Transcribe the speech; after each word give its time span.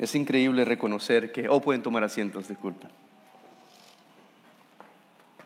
Es 0.00 0.14
increíble 0.14 0.64
reconocer 0.64 1.30
que, 1.30 1.50
oh, 1.50 1.60
pueden 1.60 1.82
tomar 1.82 2.02
asientos, 2.04 2.48
disculpa. 2.48 2.88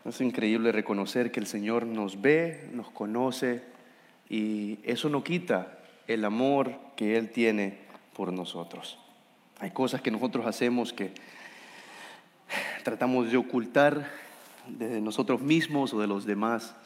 Es 0.05 0.21
increíble 0.21 0.71
reconocer 0.71 1.29
que 1.29 1.41
el 1.41 1.45
Señor 1.45 1.85
nos 1.85 2.21
ve, 2.21 2.69
nos 2.71 2.89
conoce 2.89 3.63
y 4.29 4.79
eso 4.83 5.09
no 5.09 5.25
quita 5.25 5.77
el 6.07 6.23
amor 6.23 6.71
que 6.95 7.17
Él 7.17 7.31
tiene 7.31 7.79
por 8.15 8.31
nosotros. 8.31 8.97
Hay 9.59 9.71
cosas 9.71 10.01
que 10.01 10.09
nosotros 10.09 10.45
hacemos 10.45 10.93
que 10.93 11.11
tratamos 12.85 13.29
de 13.29 13.35
ocultar 13.35 14.09
de 14.69 15.01
nosotros 15.01 15.41
mismos 15.41 15.93
o 15.93 15.99
de 15.99 16.07
los 16.07 16.25
demás, 16.25 16.77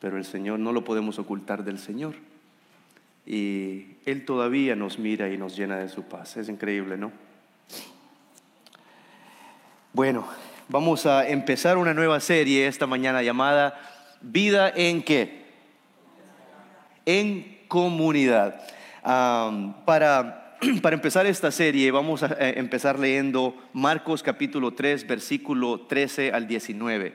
pero 0.00 0.18
el 0.18 0.26
Señor 0.26 0.58
no 0.58 0.70
lo 0.70 0.84
podemos 0.84 1.18
ocultar 1.18 1.64
del 1.64 1.78
Señor. 1.78 2.16
Y 3.26 3.96
Él 4.06 4.24
todavía 4.24 4.76
nos 4.76 4.98
mira 4.98 5.28
y 5.28 5.36
nos 5.36 5.56
llena 5.56 5.78
de 5.78 5.88
su 5.88 6.04
paz. 6.04 6.36
Es 6.36 6.48
increíble, 6.48 6.96
¿no? 6.96 7.12
Bueno, 9.92 10.26
vamos 10.68 11.06
a 11.06 11.28
empezar 11.28 11.76
una 11.76 11.92
nueva 11.92 12.20
serie 12.20 12.66
esta 12.66 12.86
mañana 12.86 13.22
llamada 13.22 13.78
Vida 14.20 14.72
en 14.74 15.02
qué? 15.02 15.44
En 17.04 17.58
comunidad. 17.68 18.60
para 19.84 20.46
para 20.82 20.96
empezar 20.96 21.26
esta 21.26 21.50
serie 21.50 21.90
vamos 21.90 22.22
a 22.22 22.28
eh, 22.38 22.54
empezar 22.56 22.98
leyendo 22.98 23.54
Marcos 23.72 24.22
capítulo 24.22 24.72
3, 24.72 25.06
versículo 25.06 25.80
13 25.82 26.32
al 26.32 26.46
19. 26.46 27.14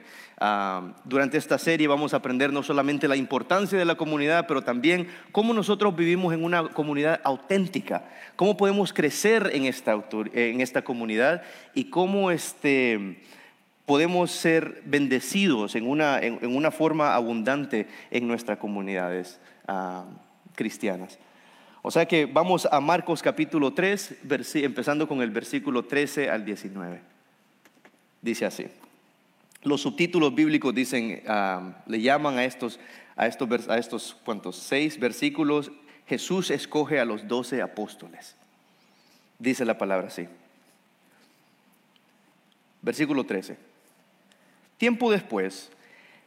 Durante 1.04 1.38
esta 1.38 1.60
serie 1.60 1.88
vamos 1.88 2.14
a 2.14 2.18
aprender 2.18 2.52
no 2.52 2.64
solamente 2.64 3.08
la 3.08 3.16
importancia 3.16 3.78
de 3.78 3.86
la 3.86 3.94
comunidad, 3.94 4.48
pero 4.48 4.64
también 4.64 5.08
cómo 5.32 5.54
nosotros 5.54 5.96
vivimos 5.96 6.34
en 6.34 6.44
una 6.44 6.70
comunidad 6.70 7.22
auténtica, 7.24 8.06
cómo 8.36 8.58
podemos 8.58 8.92
crecer 8.92 9.52
en 9.54 9.66
esta, 9.66 10.82
comunidad 10.82 11.44
y 11.76 11.86
cómo 11.86 12.32
este, 12.32 13.20
podemos 13.86 14.32
ser 14.32 14.82
bendecidos 14.86 15.76
en, 15.76 15.86
una 15.86 16.72
forma 16.72 17.14
abundante 17.14 17.88
en 18.10 18.28
nuestras 18.28 18.58
comunidades 18.58 19.40
cristianas. 20.56 21.20
O 21.84 21.92
sea 21.92 22.08
que 22.08 22.26
vamos 22.26 22.68
a 22.72 22.80
Marcos 22.80 23.22
capítulo 23.22 23.74
3, 23.74 24.16
empezando 24.56 25.08
con 25.08 25.22
el 25.22 25.30
versículo 25.30 25.86
13 25.86 26.32
al 26.32 26.46
19. 26.46 27.00
Dice 28.24 28.46
así. 28.46 28.66
Los 29.64 29.82
subtítulos 29.82 30.34
bíblicos 30.34 30.74
dicen, 30.74 31.22
le 31.86 32.02
llaman 32.02 32.38
a 32.38 32.46
estos, 32.46 32.80
a 33.16 33.28
estos, 33.28 33.70
a 33.70 33.78
estos 33.78 34.16
seis 34.54 35.00
versículos, 35.00 35.72
Jesús 36.08 36.50
escoge 36.50 37.00
a 37.00 37.06
los 37.06 37.28
doce 37.28 37.62
apóstoles. 37.62 38.36
Dice 39.38 39.64
la 39.64 39.78
palabra 39.78 40.08
así. 40.08 40.28
Versículo 42.82 43.24
13. 43.24 43.58
Tiempo 44.78 45.12
después, 45.12 45.72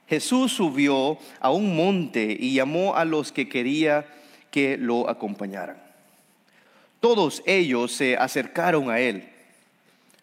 Jesús 0.06 0.52
subió 0.52 1.18
a 1.40 1.50
un 1.50 1.74
monte 1.74 2.36
y 2.38 2.54
llamó 2.54 2.94
a 2.94 3.04
los 3.04 3.32
que 3.32 3.48
quería 3.48 4.06
que 4.50 4.76
lo 4.76 5.10
acompañaran. 5.10 5.82
Todos 7.00 7.42
ellos 7.44 7.92
se 7.92 8.16
acercaron 8.16 8.90
a 8.90 9.00
él. 9.00 9.28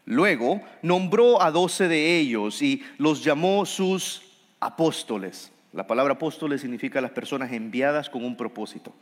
Luego 0.05 0.61
nombró 0.81 1.41
a 1.41 1.51
doce 1.51 1.87
de 1.87 2.17
ellos 2.17 2.61
y 2.61 2.83
los 2.97 3.23
llamó 3.23 3.65
sus 3.65 4.23
apóstoles. 4.59 5.51
La 5.73 5.87
palabra 5.87 6.13
apóstoles 6.13 6.61
significa 6.61 7.01
las 7.01 7.11
personas 7.11 7.51
enviadas 7.51 8.09
con 8.09 8.25
un 8.25 8.35
propósito. 8.35 8.93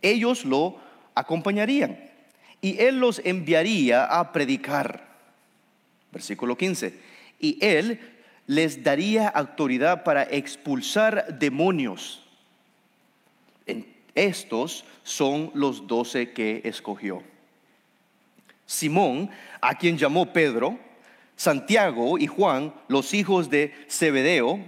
Ellos 0.00 0.44
lo 0.44 0.78
acompañarían 1.14 1.98
y 2.60 2.78
él 2.78 2.98
los 3.00 3.20
enviaría 3.24 4.04
a 4.04 4.32
predicar. 4.32 5.06
Versículo 6.12 6.56
15. 6.56 6.98
Y 7.40 7.58
él 7.64 8.00
les 8.46 8.82
daría 8.82 9.28
autoridad 9.28 10.04
para 10.04 10.22
expulsar 10.22 11.38
demonios 11.38 12.26
estos 14.16 14.86
son 15.04 15.50
los 15.54 15.86
doce 15.86 16.32
que 16.32 16.62
escogió. 16.64 17.22
Simón, 18.66 19.30
a 19.60 19.76
quien 19.78 19.96
llamó 19.96 20.32
Pedro, 20.32 20.78
Santiago 21.36 22.18
y 22.18 22.26
Juan, 22.26 22.74
los 22.88 23.14
hijos 23.14 23.50
de 23.50 23.74
Zebedeo, 23.88 24.60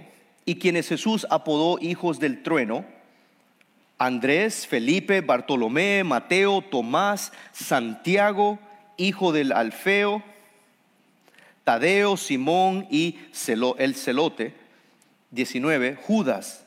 y 0.45 0.55
quienes 0.55 0.87
Jesús 0.87 1.27
apodó 1.29 1.77
hijos 1.79 2.19
del 2.19 2.41
trueno, 2.41 2.85
Andrés, 3.97 4.65
Felipe, 4.65 5.21
Bartolomé, 5.21 6.03
Mateo, 6.03 6.61
Tomás, 6.61 7.33
Santiago, 7.51 8.57
hijo 8.97 9.31
del 9.31 9.51
Alfeo, 9.51 10.23
Tadeo, 11.65 12.17
Simón 12.17 12.87
y 12.89 13.19
el 13.77 13.95
celote, 13.95 14.53
19, 15.31 15.95
Judas, 15.95 16.65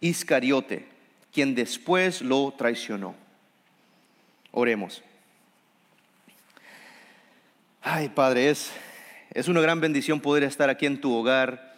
Iscariote 0.00 0.98
quien 1.32 1.54
después 1.54 2.22
lo 2.22 2.52
traicionó. 2.56 3.14
Oremos. 4.50 5.02
Ay, 7.82 8.08
Padre, 8.08 8.50
es, 8.50 8.72
es 9.32 9.48
una 9.48 9.60
gran 9.60 9.80
bendición 9.80 10.20
poder 10.20 10.42
estar 10.42 10.68
aquí 10.68 10.86
en 10.86 11.00
tu 11.00 11.14
hogar, 11.14 11.76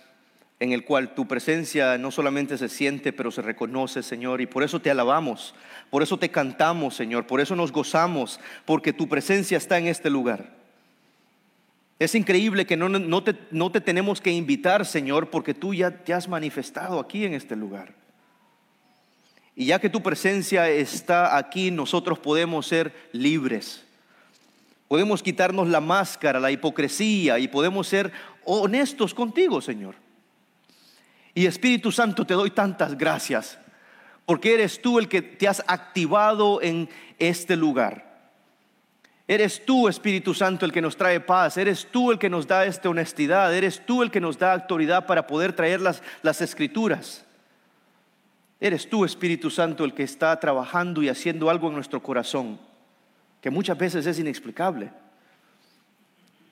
en 0.59 0.73
el 0.73 0.85
cual 0.85 1.15
tu 1.15 1.29
presencia 1.29 1.99
no 1.99 2.11
solamente 2.11 2.57
se 2.59 2.69
siente, 2.69 3.13
pero 3.13 3.31
se 3.31 3.43
reconoce, 3.43 4.03
Señor, 4.03 4.41
y 4.41 4.47
por 4.47 4.63
eso 4.63 4.81
te 4.81 4.91
alabamos, 4.91 5.55
por 5.91 6.03
eso 6.03 6.19
te 6.19 6.31
cantamos, 6.31 6.95
Señor, 6.95 7.27
por 7.27 7.41
eso 7.41 7.55
nos 7.55 7.73
gozamos, 7.73 8.41
porque 8.65 8.93
tu 8.93 9.09
presencia 9.09 9.59
está 9.59 9.79
en 9.79 9.87
este 9.87 10.11
lugar. 10.11 10.59
Es 11.99 12.15
increíble 12.15 12.65
que 12.65 12.79
no, 12.79 12.89
no, 12.89 13.23
te, 13.23 13.35
no 13.51 13.71
te 13.71 13.83
tenemos 13.83 14.23
que 14.23 14.31
invitar, 14.31 14.87
Señor, 14.87 15.29
porque 15.29 15.53
tú 15.53 15.75
ya 15.75 15.91
te 15.91 16.15
has 16.15 16.29
manifestado 16.29 16.99
aquí 16.99 17.27
en 17.27 17.35
este 17.35 17.57
lugar. 17.57 17.95
Y 19.55 19.67
ya 19.67 19.79
que 19.79 19.91
tu 19.91 20.03
presencia 20.03 20.71
está 20.71 21.37
aquí, 21.37 21.71
nosotros 21.71 22.19
podemos 22.19 22.67
ser 22.67 22.95
libres. 23.13 23.85
Podemos 24.91 25.23
quitarnos 25.23 25.69
la 25.69 25.81
máscara, 25.81 26.41
la 26.41 26.51
hipocresía 26.51 27.39
y 27.39 27.47
podemos 27.47 27.87
ser 27.87 28.11
honestos 28.45 29.15
contigo, 29.15 29.61
Señor. 29.61 29.95
Y 31.33 31.47
Espíritu 31.47 31.93
Santo, 31.93 32.27
te 32.27 32.35
doy 32.35 32.51
tantas 32.51 32.99
gracias 32.99 33.57
porque 34.27 34.53
eres 34.53 34.83
tú 34.83 34.99
el 34.99 35.07
que 35.07 35.23
te 35.23 35.47
has 35.47 35.63
activado 35.69 36.61
en 36.61 36.89
este 37.21 37.55
lugar. 37.55 38.33
Eres 39.29 39.65
tú, 39.65 39.87
Espíritu 39.87 40.35
Santo, 40.35 40.67
el 40.67 40.73
que 40.73 40.83
nos 40.83 40.97
trae 40.97 41.21
paz. 41.21 41.57
Eres 41.57 41.87
tú 41.93 42.11
el 42.11 42.19
que 42.19 42.29
nos 42.29 42.49
da 42.49 42.65
esta 42.65 42.89
honestidad. 42.89 43.55
Eres 43.55 43.87
tú 43.87 44.03
el 44.03 44.11
que 44.11 44.21
nos 44.21 44.41
da 44.41 44.55
autoridad 44.55 45.07
para 45.07 45.29
poder 45.29 45.53
traer 45.53 45.81
las, 45.81 46.03
las 46.23 46.41
escrituras. 46.41 47.25
Eres 48.61 48.91
tú, 48.91 49.05
Espíritu 49.05 49.51
Santo, 49.51 49.85
el 49.85 49.95
que 49.95 50.03
está 50.03 50.41
trabajando 50.41 51.01
y 51.01 51.09
haciendo 51.09 51.49
algo 51.49 51.69
en 51.69 51.75
nuestro 51.75 52.03
corazón, 52.03 52.59
que 53.41 53.51
muchas 53.51 53.79
veces 53.79 54.07
es 54.07 54.19
inexplicable. 54.19 54.91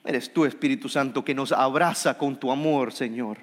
Eres 0.05 0.33
tú, 0.33 0.45
Espíritu 0.45 0.89
Santo, 0.89 1.23
que 1.23 1.35
nos 1.35 1.51
abraza 1.51 2.17
con 2.17 2.39
tu 2.39 2.51
amor, 2.51 2.93
Señor. 2.93 3.37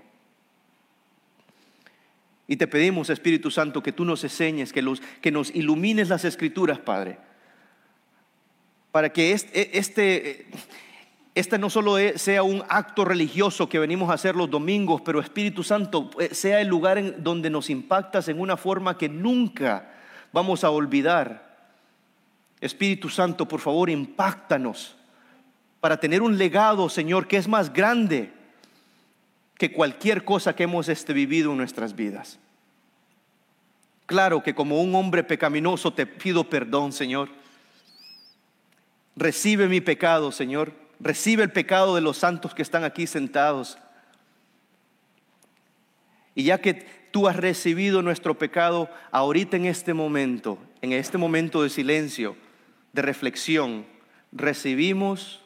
Y 2.49 2.57
te 2.57 2.67
pedimos, 2.67 3.11
Espíritu 3.11 3.51
Santo, 3.51 3.83
que 3.83 3.93
tú 3.93 4.05
nos 4.05 4.23
enseñes, 4.25 4.73
que, 4.73 4.83
nos 5.33 5.55
ilumines 5.55 6.09
las 6.09 6.25
escrituras, 6.25 6.79
Padre, 6.79 7.19
para 8.93 9.13
que 9.13 9.33
este, 9.33 9.79
este 9.79 10.47
este 11.37 11.59
no 11.59 11.69
solo 11.69 11.97
sea 12.17 12.43
un 12.43 12.65
acto 12.67 13.05
religioso 13.05 13.69
que 13.69 13.79
venimos 13.79 14.09
a 14.09 14.15
hacer 14.15 14.35
los 14.35 14.49
domingos, 14.49 15.03
pero 15.03 15.21
Espíritu 15.21 15.63
Santo 15.63 16.09
eh, 16.19 16.31
sea 16.33 16.63
el 16.63 16.69
lugar 16.69 16.97
en 16.97 17.23
donde 17.23 17.51
nos 17.51 17.69
impactas 17.69 18.29
en 18.29 18.41
una 18.41 18.57
forma 18.57 18.97
que 18.97 19.11
nunca 19.11 19.93
vamos 20.33 20.65
a 20.65 20.71
olvidar. 20.71 21.46
Espíritu 22.61 23.09
Santo, 23.09 23.47
por 23.47 23.61
favor, 23.61 23.91
impactanos 23.91 24.97
para 25.81 25.99
tener 25.99 26.23
un 26.23 26.39
legado, 26.39 26.89
Señor, 26.89 27.29
que 27.29 27.37
es 27.37 27.47
más 27.49 27.73
grande 27.73 28.33
que 29.59 29.73
cualquier 29.73 30.25
cosa 30.25 30.55
que 30.55 30.65
hemos 30.65 30.89
este 30.89 31.13
vivido 31.13 31.53
en 31.53 31.59
nuestras 31.59 31.95
vidas. 31.95 32.39
Claro 34.07 34.43
que 34.43 34.55
como 34.55 34.81
un 34.81 34.95
hombre 34.95 35.25
pecaminoso 35.25 35.93
te 35.93 36.07
pido 36.07 36.45
perdón, 36.45 36.93
Señor. 36.93 37.29
Recibe 39.17 39.69
mi 39.69 39.81
pecado, 39.81 40.31
Señor 40.33 40.87
Recibe 40.99 41.43
el 41.43 41.53
pecado 41.53 41.95
de 41.95 42.01
los 42.01 42.19
santos 42.19 42.55
que 42.55 42.63
están 42.63 42.85
aquí 42.85 43.07
sentados. 43.07 43.79
Y 46.35 46.45
ya 46.45 46.59
que 46.59 46.87
tú 47.11 47.29
has 47.29 47.37
recibido 47.37 48.03
nuestro 48.03 48.37
pecado, 48.39 48.91
ahorita 49.11 49.57
en 49.57 49.67
este 49.67 49.95
momento, 49.95 50.59
en 50.81 50.93
este 50.93 51.19
momento 51.19 51.63
de 51.63 51.71
silencio, 51.71 52.37
de 52.97 53.03
reflexión, 53.03 53.87
recibimos 54.33 55.41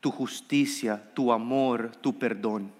tu 0.00 0.10
justicia, 0.10 1.02
tu 1.14 1.32
amor, 1.32 1.92
tu 2.02 2.18
perdón. 2.18 2.72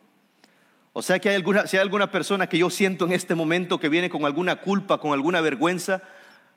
O 0.93 1.00
sea 1.00 1.19
que 1.19 1.31
hay 1.31 1.37
alguna, 1.37 1.67
si 1.67 1.76
hay 1.76 1.81
alguna 1.81 2.11
persona 2.11 2.49
que 2.49 2.58
yo 2.58 2.69
siento 2.69 3.06
en 3.06 3.12
este 3.12 3.35
momento 3.35 3.81
que 3.81 3.88
viene 3.88 4.11
con 4.11 4.26
alguna 4.26 4.56
culpa, 4.56 4.99
con 4.99 5.12
alguna 5.12 5.41
vergüenza, 5.41 6.02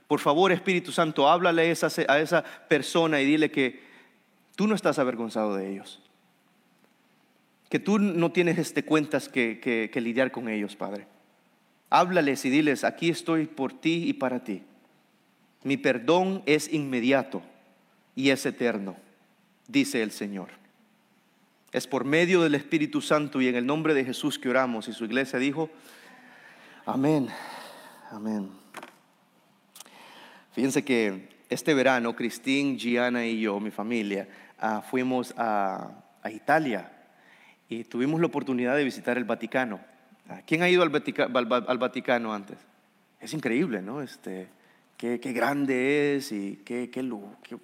por 0.08 0.20
favor 0.20 0.52
Espíritu 0.52 0.92
Santo, 0.92 1.30
háblale 1.30 1.62
a 1.62 2.20
esa, 2.20 2.44
persona 2.68 3.22
y 3.22 3.26
dile 3.26 3.50
que 3.50 3.88
Tú 4.56 4.66
no 4.66 4.74
estás 4.74 4.98
avergonzado 4.98 5.56
de 5.56 5.72
ellos. 5.72 6.02
Que 7.70 7.78
tú 7.78 8.00
no 8.00 8.32
tienes 8.32 8.58
este, 8.58 8.84
cuentas 8.84 9.30
que, 9.30 9.60
que 9.62 10.02
lidiar 10.02 10.32
con 10.32 10.50
ellos, 10.50 10.76
Padre. 10.76 11.06
Háblales 11.92 12.44
y 12.44 12.50
diles, 12.50 12.84
aquí 12.84 13.12
estoy 13.12 13.46
por 13.46 13.74
ti 13.74 14.06
y 14.08 14.14
para 14.14 14.44
ti. 14.44 14.64
Mi 15.68 15.76
perdón 15.76 16.44
es 16.46 16.72
inmediato 16.72 17.42
y 18.16 18.30
es 18.30 18.46
eterno, 18.46 18.96
dice 19.68 20.02
el 20.02 20.12
Señor. 20.12 20.48
Es 21.74 21.88
por 21.88 22.06
medio 22.06 22.42
del 22.42 22.56
Espíritu 22.56 23.02
Santo 23.02 23.42
y 23.42 23.50
en 23.50 23.56
el 23.56 23.66
nombre 23.66 23.94
de 23.94 24.06
Jesús 24.06 24.40
que 24.40 24.48
oramos. 24.48 24.88
Y 24.88 24.94
su 24.94 25.04
iglesia 25.04 25.40
dijo, 25.40 25.70
amén, 26.86 27.28
amén. 28.12 28.50
Fíjense 30.54 30.86
que 30.86 31.28
este 31.50 31.74
verano, 31.74 32.16
Cristín, 32.16 32.78
Gianna 32.78 33.26
y 33.26 33.42
yo, 33.42 33.60
mi 33.60 33.70
familia, 33.70 34.26
ah, 34.60 34.82
fuimos 34.90 35.34
a, 35.36 36.06
Italia 36.32 36.94
y 37.68 37.84
tuvimos 37.84 38.22
la 38.22 38.28
oportunidad 38.28 38.78
de 38.78 38.86
visitar 38.86 39.18
el 39.18 39.26
Vaticano. 39.26 39.82
Ah, 40.30 40.40
¿Quién 40.48 40.62
ha 40.62 40.70
ido 40.70 40.82
al, 40.82 40.90
Vaticano 40.90 42.34
antes? 42.34 42.58
Es 43.20 43.34
increíble, 43.34 43.82
¿no? 43.82 44.02
Este, 44.02 44.48
qué, 44.98 45.18
grande 45.18 46.16
es 46.16 46.32
y 46.32 46.58
qué, 46.66 46.90
qué, 46.90 47.10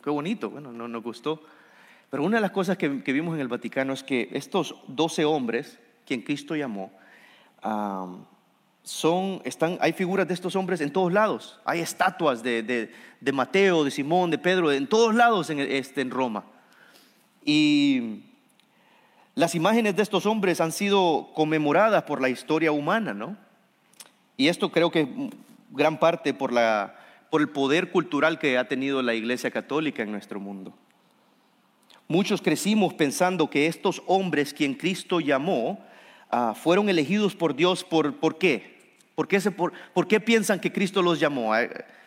qué, 0.01 0.09
bonito. 0.09 0.50
Bueno, 0.50 0.71
no, 0.71 0.88
nos 0.88 1.03
gustó. 1.03 1.41
Pero 2.09 2.24
una 2.24 2.38
de 2.38 2.41
las 2.41 2.51
cosas 2.51 2.77
que, 2.77 2.88
vimos 2.88 3.33
en 3.35 3.41
el 3.41 3.47
Vaticano 3.47 3.91
es 3.94 4.03
que 4.03 4.30
estos 4.33 4.75
12 4.88 5.25
hombres, 5.25 5.80
quien 6.06 6.21
Cristo 6.21 6.56
llamó, 6.56 6.91
son, 8.83 9.41
están, 9.45 9.77
hay 9.81 9.94
figuras 9.94 10.27
de 10.27 10.35
estos 10.35 10.56
hombres 10.56 10.80
en 10.81 10.91
todos 10.91 11.12
lados. 11.12 11.59
Hay 11.65 11.80
estatuas 11.80 12.44
de, 12.44 12.62
de, 13.19 13.31
Mateo, 13.31 13.83
de 13.83 13.91
Simón, 13.91 14.29
de 14.29 14.38
Pedro, 14.38 14.71
en 14.71 14.88
todos 14.88 15.15
lados 15.15 15.50
en, 15.50 15.59
este, 15.59 16.01
en 16.01 16.12
Roma. 16.12 16.44
Y 17.44 18.25
las 19.33 19.56
imágenes 19.56 19.95
de 19.95 20.03
estos 20.03 20.27
hombres 20.27 20.62
han 20.62 20.71
sido 20.71 21.31
conmemoradas 21.33 22.03
por 22.03 22.21
la 22.21 22.29
historia 22.29 22.71
humana, 22.71 23.15
¿no? 23.15 23.36
Y 24.38 24.50
esto 24.50 24.71
creo 24.71 24.91
que 24.91 25.31
gran 25.71 25.97
parte 25.97 26.33
por, 26.33 26.51
la, 26.51 26.95
por 27.33 27.41
el 27.41 27.50
poder 27.50 27.89
cultural 27.89 28.38
que 28.38 28.59
ha 28.59 28.68
tenido 28.68 29.01
la 29.01 29.15
Iglesia 29.15 29.50
Católica 29.50 30.03
en 30.03 30.12
nuestro 30.12 30.39
mundo. 30.39 30.71
Muchos 32.07 32.44
crecimos 32.44 32.94
pensando 32.94 33.50
que 33.50 33.65
estos 33.65 34.03
hombres, 34.06 34.53
quien 34.53 34.75
Cristo 34.75 35.19
llamó, 35.19 35.83
ah, 36.30 36.53
fueron 36.53 36.89
elegidos 36.89 37.35
por 37.35 37.56
Dios 37.56 37.83
por, 37.83 38.19
¿por 38.19 38.38
qué? 38.38 39.00
¿Por 39.15 39.27
qué, 39.27 39.39
por, 39.50 40.07
qué 40.07 40.19
piensan 40.19 40.59
que 40.59 40.71
Cristo 40.71 41.01
los 41.01 41.19
llamó? 41.19 41.53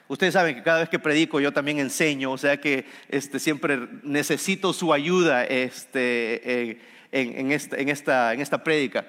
Ustedes 0.07 0.35
saben 0.35 0.55
que 0.55 0.63
cada 0.63 0.79
vez 0.79 0.89
que 0.89 1.01
predico 1.01 1.41
yo 1.41 1.53
también 1.53 1.81
enseño, 1.81 2.31
o 2.31 2.39
sea 2.39 2.61
que 2.61 2.85
este, 3.09 3.41
siempre 3.41 3.81
necesito 4.05 4.73
su 4.73 4.93
ayuda 4.93 5.43
este, 5.45 6.79
en, 7.11 7.51
esta, 7.51 7.77
en, 7.79 7.89
esta, 7.89 8.33
en 8.33 8.41
esta 8.41 8.63
prédica. 8.63 9.05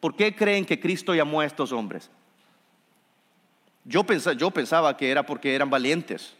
¿Por 0.00 0.16
qué 0.16 0.34
creen 0.34 0.66
que 0.66 0.78
Cristo 0.78 1.14
llamó 1.14 1.40
a 1.40 1.46
estos 1.46 1.72
hombres? 1.72 2.10
Yo 3.88 4.02
pensaba, 4.04 4.36
yo 4.36 4.50
pensaba 4.50 4.96
que 4.96 5.10
era 5.10 5.24
porque 5.24 5.54
eran 5.54 5.70
valientes. 5.70 6.34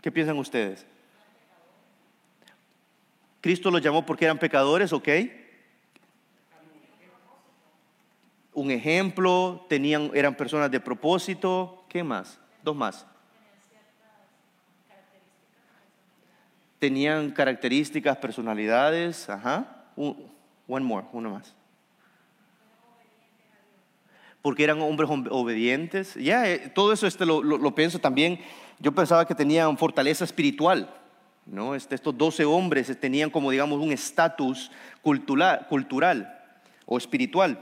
¿Qué 0.00 0.10
piensan 0.10 0.38
ustedes? 0.38 0.86
Cristo 3.42 3.70
los 3.70 3.82
llamó 3.82 4.04
porque 4.04 4.24
eran 4.24 4.38
pecadores, 4.38 4.92
¿ok? 4.92 5.08
Un 8.54 8.70
ejemplo, 8.70 9.66
tenían, 9.68 10.10
eran 10.14 10.34
personas 10.34 10.70
de 10.70 10.80
propósito. 10.80 11.84
¿Qué 11.90 12.02
más? 12.02 12.38
Dos 12.62 12.74
más. 12.74 13.06
Tenían 16.78 17.30
características, 17.30 18.16
personalidades. 18.16 19.28
Ajá. 19.28 19.84
One 19.96 20.84
more, 20.84 21.06
uno 21.12 21.30
más. 21.30 21.54
Porque 24.46 24.62
eran 24.62 24.80
hombres 24.80 25.10
obedientes. 25.10 26.14
Ya, 26.14 26.48
eh, 26.48 26.70
todo 26.72 26.92
eso 26.92 27.08
este 27.08 27.26
lo, 27.26 27.42
lo 27.42 27.74
pienso 27.74 27.98
también. 27.98 28.38
Yo 28.78 28.92
pensaba 28.92 29.26
que 29.26 29.34
tenían 29.34 29.76
fortaleza 29.76 30.22
espiritual. 30.22 30.88
¿no? 31.46 31.74
Este, 31.74 31.96
estos 31.96 32.16
doce 32.16 32.44
hombres 32.44 32.96
tenían 33.00 33.28
como 33.28 33.50
digamos 33.50 33.80
un 33.80 33.90
estatus 33.90 34.70
cultural, 35.02 35.66
cultural 35.68 36.44
o 36.84 36.96
espiritual. 36.96 37.58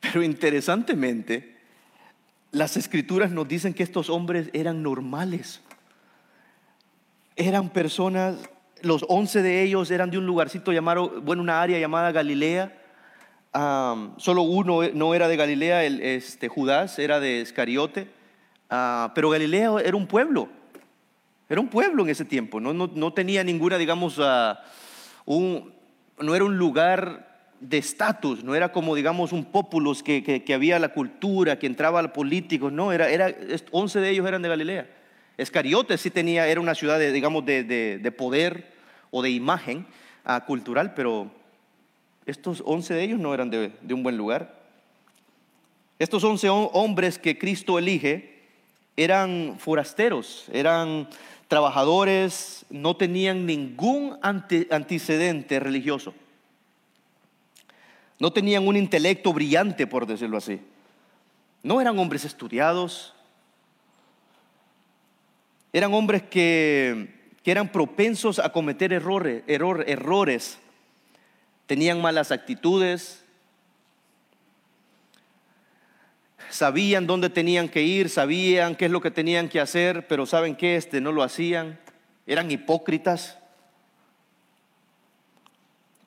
Pero 0.00 0.22
interesantemente, 0.22 1.56
las 2.50 2.76
escrituras 2.76 3.30
nos 3.30 3.48
dicen 3.48 3.72
que 3.72 3.84
estos 3.84 4.10
hombres 4.10 4.50
eran 4.52 4.82
normales. 4.82 5.62
Eran 7.36 7.70
personas, 7.70 8.36
los 8.82 9.02
once 9.08 9.40
de 9.40 9.62
ellos 9.62 9.90
eran 9.90 10.10
de 10.10 10.18
un 10.18 10.26
lugarcito 10.26 10.74
llamado, 10.74 11.22
bueno, 11.22 11.40
una 11.40 11.62
área 11.62 11.78
llamada 11.78 12.12
Galilea. 12.12 12.82
Solo 14.18 14.42
uno 14.42 14.80
no 14.92 15.14
era 15.14 15.28
de 15.28 15.36
Galilea, 15.36 15.84
el, 15.84 16.02
este, 16.02 16.48
Judas 16.48 16.98
era 16.98 17.20
de 17.20 17.40
Escariote. 17.40 18.08
Ah, 18.68 19.12
pero 19.14 19.30
Galilea 19.30 19.70
era 19.84 19.96
un 19.96 20.06
pueblo. 20.06 20.48
Era 21.48 21.60
un 21.60 21.68
pueblo 21.68 22.02
en 22.02 22.10
ese 22.10 22.24
tiempo, 22.24 22.60
no, 22.60 23.12
tenía 23.12 23.44
ninguna, 23.44 23.78
digamos, 23.78 24.18
ah, 24.20 24.64
un, 25.24 25.72
no 26.18 26.34
era 26.34 26.44
un 26.44 26.58
lugar 26.58 27.52
de 27.60 27.78
estatus, 27.78 28.42
no 28.42 28.56
era 28.56 28.72
como, 28.72 28.96
digamos, 28.96 29.32
un 29.32 29.44
populus 29.44 30.02
que, 30.02 30.44
había 30.52 30.80
la 30.80 30.88
cultura, 30.88 31.56
que 31.60 31.68
entraba 31.68 32.00
al 32.00 32.10
político, 32.10 32.72
no, 32.72 32.90
era, 32.90 33.08
era, 33.08 33.32
11 33.70 34.00
de 34.00 34.10
ellos 34.10 34.26
eran 34.26 34.42
de 34.42 34.48
Galilea. 34.48 34.90
Escariote 35.36 35.96
sí 35.98 36.10
tenía, 36.10 36.48
era 36.48 36.60
una 36.60 36.74
ciudad, 36.74 36.98
de, 36.98 37.12
digamos, 37.12 37.46
de, 37.46 38.14
poder 38.18 38.72
o 39.12 39.22
de 39.22 39.30
imagen 39.30 39.86
ah, 40.24 40.44
cultural, 40.46 40.94
pero 40.94 41.30
estos 42.26 42.62
11 42.66 42.94
de 42.94 43.02
ellos 43.02 43.20
no 43.20 43.32
eran 43.32 43.50
de, 43.50 43.72
de 43.80 43.94
un 43.94 44.02
buen 44.02 44.16
lugar. 44.16 44.60
Estos 45.98 46.22
11 46.22 46.48
hombres 46.50 47.18
que 47.18 47.38
Cristo 47.38 47.78
elige 47.78 48.42
eran 48.96 49.56
forasteros, 49.58 50.46
eran 50.52 51.08
trabajadores, 51.48 52.66
no 52.70 52.96
tenían 52.96 53.46
ningún 53.46 54.18
antecedente 54.22 55.60
religioso. 55.60 56.14
No 58.18 58.32
tenían 58.32 58.66
un 58.66 58.76
intelecto 58.76 59.32
brillante, 59.32 59.86
por 59.86 60.06
decirlo 60.06 60.38
así. 60.38 60.60
No 61.62 61.80
eran 61.80 61.98
hombres 61.98 62.24
estudiados. 62.24 63.14
Eran 65.72 65.92
hombres 65.92 66.22
que, 66.22 67.14
eran 67.44 67.70
propensos 67.70 68.38
a 68.40 68.50
cometer 68.50 68.92
errores, 68.92 69.44
errores. 69.46 70.58
Tenían 71.66 72.00
malas 72.00 72.30
actitudes, 72.30 73.24
sabían 76.48 77.06
dónde 77.06 77.28
tenían 77.30 77.68
que 77.68 77.82
ir, 77.82 78.08
sabían 78.08 78.76
qué 78.76 78.86
es 78.86 78.90
lo 78.90 79.00
que 79.00 79.10
tenían 79.10 79.48
que 79.48 79.60
hacer, 79.60 80.06
pero 80.06 80.26
¿saben 80.26 80.56
qué? 80.56 80.76
Este, 80.76 81.00
no 81.00 81.12
lo 81.12 81.22
hacían. 81.22 81.78
Eran 82.26 82.50
hipócritas. 82.50 83.38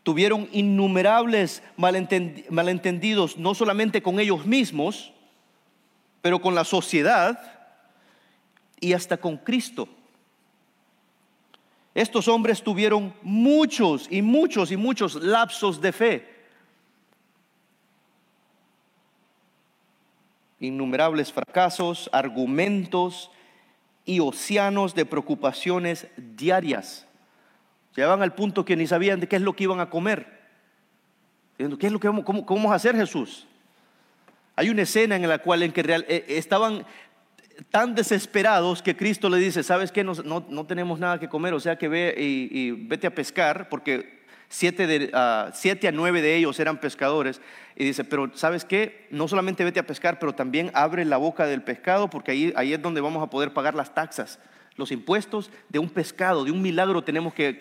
Tuvieron 0.04 0.50
innumerables 0.52 1.62
malentendidos, 1.78 3.38
no 3.38 3.54
solamente 3.54 4.02
con 4.02 4.20
ellos 4.20 4.46
mismos, 4.46 5.14
pero 6.22 6.42
con 6.42 6.56
la 6.56 6.64
sociedad 6.64 7.40
y 8.80 8.94
hasta 8.94 9.18
con 9.18 9.38
Cristo. 9.38 9.88
Estos 12.00 12.30
hombres 12.30 12.64
tuvieron 12.64 13.14
muchos 13.22 14.08
y 14.10 14.22
muchos 14.22 14.72
y 14.72 14.78
muchos 14.78 15.16
lapsos 15.16 15.82
de 15.82 15.92
fe. 15.92 16.40
innumerables 20.62 21.32
fracasos, 21.32 22.10
argumentos 22.14 23.32
y 24.06 24.22
océanos 24.22 24.96
de 24.96 25.06
preocupaciones 25.06 26.08
diarias. 26.16 27.06
Llegaban 27.96 28.22
al 28.22 28.34
punto 28.34 28.64
que 28.64 28.78
ni 28.78 28.88
sabían 28.88 29.20
de 29.20 29.28
qué 29.28 29.36
es 29.36 29.42
lo 29.42 29.54
que 29.54 29.64
iban 29.64 29.82
a 29.82 29.90
comer. 29.90 30.40
¿Qué 31.58 31.66
es 31.88 31.92
lo 31.92 32.00
que 32.00 32.08
vamos, 32.08 32.24
cómo, 32.24 32.44
vamos 32.44 32.72
a 32.72 32.76
hacer 32.76 32.96
Jesús? 32.96 33.46
Hay 34.56 34.70
una 34.70 34.84
escena 34.84 35.18
en 35.18 35.28
la 35.28 35.40
cual 35.40 35.64
en 35.64 35.72
que 35.74 35.82
eh, 35.82 36.26
estaban 36.30 36.86
tan 37.72 37.96
desesperados 37.96 38.82
que 38.82 38.96
Cristo 38.96 39.30
le 39.30 39.38
dice, 39.38 39.64
¿sabes 39.64 39.92
qué? 39.92 40.04
No, 40.04 40.14
no, 40.24 40.66
tenemos 40.66 41.00
nada 41.00 41.20
que 41.20 41.30
comer, 41.30 41.54
o 41.54 41.60
sea 41.60 41.78
que 41.78 41.88
ve 41.88 42.16
y 42.18 42.72
vete 42.72 43.08
a 43.08 43.16
pescar, 43.16 43.70
porque 43.70 44.20
siete, 44.50 44.88
de, 44.88 45.12
ah, 45.14 45.52
siete 45.54 45.88
a 45.88 45.92
nueve 45.92 46.22
de 46.22 46.36
ellos 46.36 46.60
eran 46.60 46.80
pescadores. 46.80 47.40
Y 47.76 47.86
dice, 47.86 48.04
pero 48.04 48.32
¿sabes 48.34 48.66
qué? 48.66 49.08
No 49.12 49.28
solamente 49.28 49.64
vete 49.64 49.80
a 49.80 49.88
pescar, 49.88 50.20
pero 50.20 50.34
también 50.34 50.72
abre 50.74 51.06
la 51.06 51.18
boca 51.18 51.46
del 51.46 51.62
pescado, 51.62 52.10
porque 52.10 52.32
ahí, 52.32 52.54
ahí 52.58 52.74
es 52.74 52.82
donde 52.82 53.00
vamos 53.00 53.24
a 53.24 53.30
poder 53.30 53.54
pagar 53.54 53.76
las 53.76 53.94
taxas, 53.94 54.40
los 54.76 54.92
impuestos 54.92 55.50
de 55.70 55.80
un 55.80 55.90
pescado, 55.90 56.44
de 56.44 56.52
un 56.52 56.62
milagro. 56.62 57.04
Tenemos 57.04 57.34
que, 57.34 57.54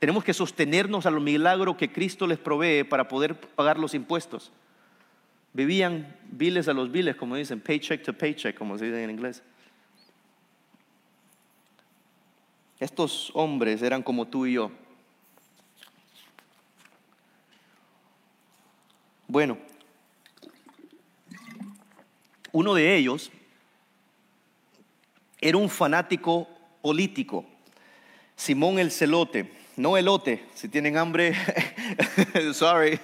tenemos 0.00 0.24
que 0.24 0.34
sostenernos 0.34 1.06
a 1.06 1.10
los 1.10 1.22
milagros 1.22 1.76
que 1.76 1.92
Cristo 1.92 2.26
les 2.26 2.38
provee 2.38 2.82
para 2.82 3.06
poder 3.06 3.36
pagar 3.36 3.78
los 3.78 3.94
impuestos. 3.94 4.50
Vivían 5.58 6.16
viles 6.30 6.68
a 6.68 6.72
los 6.72 6.92
viles, 6.92 7.16
como 7.16 7.34
dicen, 7.34 7.60
paycheck 7.60 8.04
to 8.04 8.12
paycheck, 8.12 8.56
como 8.56 8.78
se 8.78 8.84
dice 8.84 9.02
en 9.02 9.10
inglés. 9.10 9.42
Estos 12.78 13.32
hombres 13.34 13.82
eran 13.82 14.04
como 14.04 14.28
tú 14.28 14.46
y 14.46 14.52
yo. 14.52 14.70
Bueno, 19.26 19.58
uno 22.52 22.72
de 22.74 22.94
ellos 22.94 23.32
era 25.40 25.58
un 25.58 25.68
fanático 25.68 26.46
político, 26.80 27.44
Simón 28.36 28.78
el 28.78 28.92
Celote, 28.92 29.50
no 29.76 29.96
elote, 29.96 30.46
si 30.54 30.68
tienen 30.68 30.96
hambre, 30.96 31.34
sorry. 32.52 33.00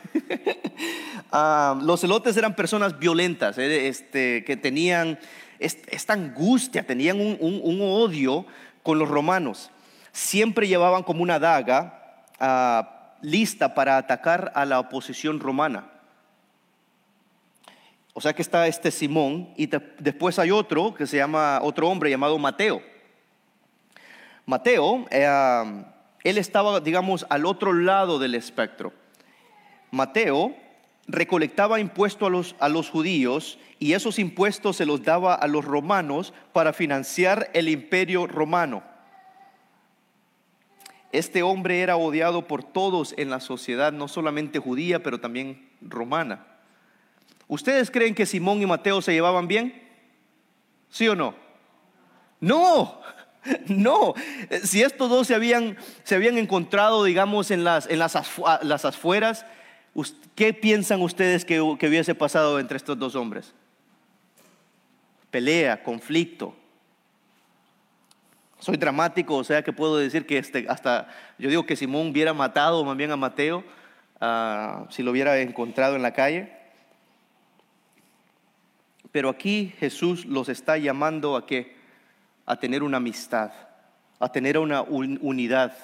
Ah, 1.37 1.77
los 1.83 2.01
celotes 2.01 2.37
eran 2.37 2.55
personas 2.55 2.97
violentas, 2.97 3.59
eh, 3.59 3.89
este, 3.89 4.45
que 4.45 4.57
tenían 4.57 5.19
esta 5.59 6.13
angustia, 6.13 6.87
tenían 6.87 7.19
un, 7.21 7.79
odio 7.83 8.47
con 8.85 9.01
los 9.01 9.09
romanos. 9.09 9.73
Siempre 10.13 10.69
llevaban 10.69 11.03
como 11.03 11.25
una 11.25 11.41
daga 11.41 12.23
ah, 12.39 13.17
lista 13.21 13.75
para 13.75 13.97
atacar 13.97 14.53
a 14.55 14.65
la 14.65 14.79
oposición 14.79 15.41
romana. 15.41 15.91
O 18.13 18.21
sea 18.21 18.33
que 18.33 18.43
está 18.43 18.69
este 18.69 18.93
Simón 18.93 19.53
y 19.57 19.69
después 19.99 20.39
hay 20.39 20.53
otro 20.53 20.95
que 20.95 21.05
se 21.05 21.17
llama, 21.17 21.59
otro 21.65 21.89
hombre 21.89 22.11
llamado 22.11 22.39
Mateo. 22.39 22.81
Mateo, 24.47 25.05
eh, 25.11 25.85
él 26.23 26.39
estaba, 26.39 26.79
digamos, 26.79 27.27
al 27.29 27.45
otro 27.45 27.73
lado 27.73 28.21
del 28.21 28.37
espectro. 28.37 28.93
Mateo 29.91 30.63
recolectaba 31.07 31.81
impuestos 31.81 32.27
a 32.27 32.31
los, 32.31 32.57
a 32.59 32.69
los 32.69 32.91
judíos 32.91 33.59
y 33.79 33.93
esos 33.93 34.19
impuestos 34.19 34.77
se 34.77 34.87
los 34.87 35.03
daba 35.03 35.35
a 35.35 35.47
los 35.47 35.65
romanos 35.65 36.33
para 36.53 36.73
financiar 36.73 37.51
el 37.53 37.69
imperio 37.69 38.27
romano. 38.27 38.83
Este 41.13 41.43
hombre 41.43 41.81
era 41.81 41.97
odiado 41.97 42.49
por 42.49 42.65
todos 42.65 43.15
en 43.17 43.31
la 43.31 43.41
sociedad, 43.41 43.93
no 43.93 44.09
solamente 44.09 44.59
judía, 44.59 45.03
pero 45.03 45.21
también 45.21 45.69
romana. 45.81 46.47
¿Ustedes 47.47 47.91
creen 47.91 48.15
que 48.15 48.27
Simón 48.27 48.63
y 48.63 48.67
Mateo 48.67 49.01
se 49.01 49.13
llevaban 49.13 49.47
bien? 49.47 49.81
¿Sí 50.89 51.07
o 51.07 51.15
no? 51.15 51.35
No, 52.41 53.01
no. 53.69 54.15
Si 54.65 54.83
estos 54.83 55.09
dos 55.09 55.27
se 55.27 55.35
habían, 55.35 55.77
se 56.03 56.15
habían 56.15 56.39
encontrado, 56.39 57.05
digamos, 57.05 57.51
en 57.51 57.65
las, 57.65 57.89
en 57.89 57.99
las, 57.99 58.17
las 58.63 58.85
afueras, 58.85 59.47
¿qué 60.35 60.53
piensan 60.53 61.01
ustedes 61.03 61.45
que, 61.45 61.61
hubiese 61.61 62.15
pasado 62.15 62.59
entre 62.59 62.77
estos 62.77 62.99
dos 62.99 63.15
hombres? 63.15 63.55
Pelea, 65.31 65.83
conflicto. 65.83 66.55
Soy 68.59 68.77
dramático, 68.77 69.37
o 69.37 69.45
sea 69.45 69.63
que 69.63 69.73
puedo 69.73 69.99
decir 69.99 70.27
que 70.27 70.39
este, 70.39 70.67
hasta 70.69 71.09
yo 71.39 71.51
digo 71.51 71.67
que 71.67 71.77
Simón 71.77 72.09
hubiera 72.09 72.33
matado 72.33 72.85
más 72.85 72.97
bien 72.97 73.11
a 73.11 73.17
Mateo 73.17 73.63
ah, 74.21 74.87
si 74.91 75.03
lo 75.03 75.11
hubiera 75.11 75.39
encontrado 75.41 75.97
en 75.97 76.03
la 76.03 76.13
calle. 76.13 76.51
Pero 79.13 79.29
aquí 79.29 79.73
Jesús 79.79 80.25
los 80.25 80.49
está 80.49 80.77
llamando 80.79 81.37
a 81.37 81.47
qué? 81.47 81.77
A 82.47 82.57
tener 82.57 82.83
una 82.83 82.97
amistad, 82.97 83.53
a 84.19 84.33
tener 84.33 84.59
una 84.59 84.83
unidad, 84.83 85.77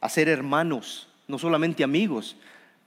a 0.00 0.08
ser 0.08 0.28
hermanos, 0.28 1.08
no 1.26 1.38
solamente 1.38 1.84
amigos, 1.84 2.36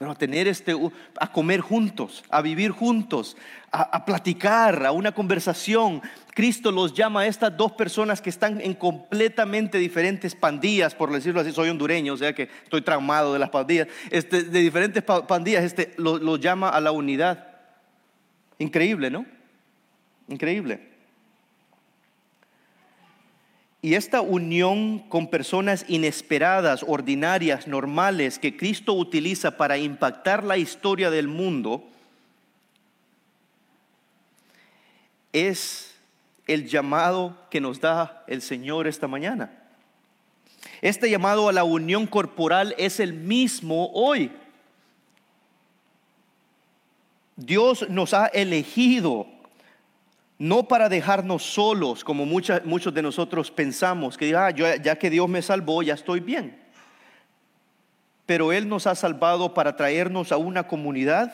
pero 0.02 0.14
a 0.14 0.16
tener 0.16 0.48
este, 0.48 0.76
a 1.20 1.32
comer 1.32 1.62
juntos, 1.62 2.24
a 2.32 2.42
vivir 2.42 2.72
juntos, 2.72 3.38
a, 3.72 3.84
a, 3.84 4.04
platicar, 4.04 4.84
a 4.84 4.92
una 4.92 5.12
conversación. 5.12 6.02
Cristo 6.34 6.72
los 6.72 6.96
llama 6.96 7.22
a 7.22 7.28
estas 7.28 7.56
dos 7.56 7.74
personas 7.74 8.20
que 8.20 8.32
están 8.32 8.60
en 8.62 8.74
completamente 8.74 9.78
diferentes 9.78 10.34
pandillas, 10.34 10.96
por 10.96 11.12
decirlo 11.12 11.42
así, 11.42 11.52
soy 11.52 11.70
hondureño, 11.70 12.14
o 12.16 12.18
sea 12.18 12.34
que 12.34 12.50
estoy 12.64 12.82
traumado 12.82 13.34
de 13.34 13.38
las 13.38 13.52
pandillas, 13.52 13.90
este, 14.10 14.42
de 14.42 14.60
diferentes 14.62 15.04
pandillas, 15.04 15.64
este, 15.64 15.94
los 15.98 16.40
llama 16.40 16.70
a 16.70 16.82
la 16.82 16.92
unidad. 16.92 17.50
Increíble, 18.58 19.12
¿no? 19.12 19.28
Increíble. 20.30 20.91
Y 23.82 23.96
esta 23.96 24.22
unión 24.22 25.00
con 25.00 25.28
personas 25.28 25.86
inesperadas, 25.88 26.86
ordinarias, 26.88 27.68
normales, 27.68 28.38
que 28.38 28.56
Cristo 28.56 28.94
utiliza 28.94 29.58
para 29.58 29.78
impactar 29.78 30.44
la 30.44 30.58
historia 30.58 31.10
del 31.10 31.28
mundo, 31.28 31.84
es 35.34 35.96
el 36.46 36.68
llamado 36.68 37.36
que 37.50 37.62
nos 37.62 37.80
da 37.80 38.24
el 38.28 38.42
Señor 38.42 38.86
esta 38.86 39.08
mañana. 39.08 39.52
Este 40.82 41.10
llamado 41.10 41.50
a 41.50 41.54
la 41.54 41.64
unión 41.64 42.06
corporal 42.06 42.76
es 42.78 43.00
el 43.00 43.14
mismo 43.14 43.90
hoy. 43.94 44.32
Dios 47.36 47.90
nos 47.90 48.14
ha 48.14 48.28
elegido 48.28 49.26
no 50.42 50.68
para 50.68 50.90
dejarnos 50.90 51.44
solos, 51.44 52.04
como 52.04 52.26
muchos 52.26 52.94
de 52.96 53.02
nosotros 53.04 53.52
pensamos, 53.52 54.18
que 54.18 54.36
ah, 54.36 54.50
ya 54.50 54.96
que 54.98 55.12
Dios 55.12 55.30
me 55.30 55.44
salvó, 55.44 55.84
ya 55.84 55.94
estoy 55.94 56.20
bien. 56.20 56.60
Pero 58.26 58.52
Él 58.52 58.68
nos 58.68 58.88
ha 58.88 58.96
salvado 58.96 59.54
para 59.54 59.76
traernos 59.76 60.32
a 60.32 60.38
una 60.38 60.68
comunidad, 60.68 61.32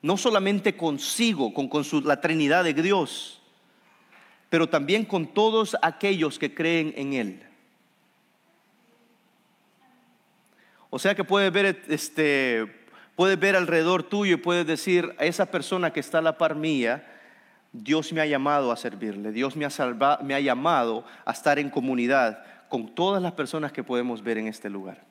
no 0.00 0.16
solamente 0.16 0.78
consigo, 0.78 1.52
con, 1.52 1.68
la 2.04 2.22
Trinidad 2.22 2.64
de 2.64 2.72
Dios, 2.72 3.42
pero 4.48 4.66
también 4.66 5.04
con 5.04 5.26
todos 5.26 5.76
aquellos 5.82 6.38
que 6.38 6.54
creen 6.54 6.94
en 6.96 7.12
Él. 7.12 7.42
O 10.88 10.98
sea 10.98 11.14
que 11.14 11.22
puedes 11.22 11.52
ver, 11.52 11.82
este, 11.86 12.86
puedes 13.14 13.38
ver 13.38 13.56
alrededor 13.56 14.04
tuyo 14.04 14.36
y 14.36 14.38
puedes 14.38 14.66
decir 14.66 15.14
a 15.18 15.26
esa 15.26 15.50
persona 15.50 15.92
que 15.92 16.00
está 16.00 16.16
a 16.16 16.22
la 16.22 16.38
par 16.38 16.54
mía, 16.54 17.11
Dios 17.72 18.12
me 18.12 18.20
ha 18.20 18.26
llamado 18.26 18.70
a 18.70 18.76
servirle, 18.76 19.32
Dios 19.32 19.56
me 19.56 19.64
ha, 19.64 19.70
salvado, 19.70 20.22
me 20.22 20.34
ha 20.34 20.40
llamado 20.40 21.04
a 21.24 21.32
estar 21.32 21.58
en 21.58 21.70
comunidad 21.70 22.44
con 22.68 22.94
todas 22.94 23.22
las 23.22 23.32
personas 23.32 23.72
que 23.72 23.82
podemos 23.82 24.22
ver 24.22 24.38
en 24.38 24.46
este 24.46 24.68
lugar. 24.68 25.02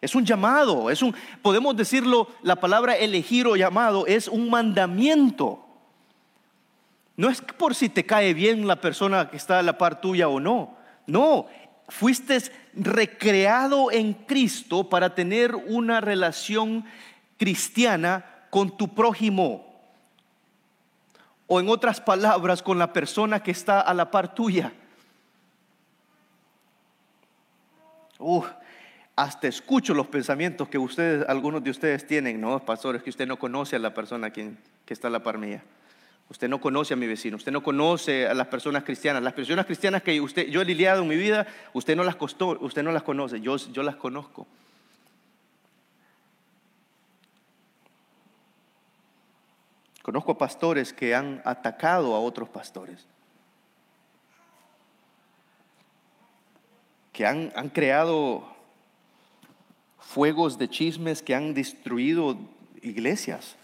Es 0.00 0.14
un 0.14 0.24
llamado, 0.24 0.90
es 0.90 1.02
un, 1.02 1.14
podemos 1.42 1.76
decirlo, 1.76 2.28
la 2.42 2.56
palabra 2.56 2.96
elegir 2.96 3.46
o 3.46 3.56
llamado 3.56 4.06
es 4.06 4.28
un 4.28 4.48
mandamiento. 4.48 5.64
No 7.16 7.28
es 7.28 7.40
por 7.40 7.74
si 7.74 7.88
te 7.88 8.06
cae 8.06 8.32
bien 8.32 8.66
la 8.66 8.80
persona 8.80 9.28
que 9.28 9.36
está 9.36 9.58
a 9.58 9.62
la 9.62 9.76
par 9.76 10.00
tuya 10.00 10.28
o 10.28 10.38
no. 10.38 10.76
No, 11.06 11.46
fuiste 11.88 12.38
recreado 12.74 13.90
en 13.90 14.14
Cristo 14.14 14.88
para 14.88 15.14
tener 15.14 15.54
una 15.54 16.00
relación 16.00 16.84
cristiana 17.36 18.24
con 18.50 18.76
tu 18.76 18.94
prójimo 18.94 19.67
o 21.48 21.58
en 21.58 21.68
otras 21.68 22.00
palabras 22.00 22.62
con 22.62 22.78
la 22.78 22.92
persona 22.92 23.42
que 23.42 23.50
está 23.50 23.80
a 23.80 23.92
la 23.94 24.10
par 24.10 24.34
tuya. 24.34 24.72
hasta 29.16 29.48
escucho 29.48 29.94
los 29.94 30.06
pensamientos 30.06 30.68
que 30.68 30.78
ustedes, 30.78 31.26
algunos 31.28 31.64
de 31.64 31.70
ustedes 31.70 32.06
tienen, 32.06 32.40
¿no? 32.40 32.60
Pastores, 32.60 33.02
que 33.02 33.10
usted 33.10 33.26
no 33.26 33.38
conoce 33.38 33.74
a 33.74 33.78
la 33.78 33.94
persona 33.94 34.30
que 34.30 34.54
está 34.86 35.08
a 35.08 35.10
la 35.10 35.22
par 35.22 35.38
mía. 35.38 35.64
Usted 36.28 36.48
no 36.48 36.60
conoce 36.60 36.92
a 36.92 36.96
mi 36.96 37.06
vecino, 37.06 37.36
usted 37.36 37.50
no 37.50 37.62
conoce 37.62 38.28
a 38.28 38.34
las 38.34 38.48
personas 38.48 38.84
cristianas. 38.84 39.22
Las 39.22 39.32
personas 39.32 39.64
cristianas 39.64 40.02
que 40.02 40.20
usted, 40.20 40.48
yo 40.48 40.60
he 40.60 40.64
lidiado 40.64 41.02
en 41.02 41.08
mi 41.08 41.16
vida, 41.16 41.46
usted 41.72 41.96
no 41.96 42.04
las, 42.04 42.16
usted 42.60 42.82
no 42.82 42.92
las 42.92 43.02
conoce, 43.02 43.40
yo 43.40 43.82
las 43.82 43.96
conozco. 43.96 44.46
Conozco 50.08 50.38
pastores 50.38 50.94
que 50.94 51.14
han 51.14 51.42
atacado 51.44 52.14
a 52.14 52.18
otros 52.18 52.48
pastores, 52.48 53.06
que 57.12 57.26
han, 57.26 57.50
creado 57.74 58.42
fuegos 59.98 60.56
de 60.56 60.70
chismes 60.70 61.22
que 61.22 61.34
han 61.34 61.52
destruido 61.52 62.38
iglesias. 62.80 63.56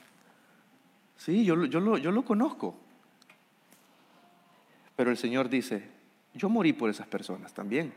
Sí, 1.17 1.47
yo, 1.47 1.65
yo, 1.65 1.81
lo, 1.81 1.97
yo 1.97 2.13
lo 2.13 2.27
conozco. 2.27 2.75
Pero 4.97 5.11
el 5.11 5.17
Señor 5.17 5.49
dice, 5.49 5.89
yo 6.35 6.51
morí 6.51 6.75
por 6.75 6.91
esas 6.91 7.07
personas 7.07 7.55
también. 7.55 7.95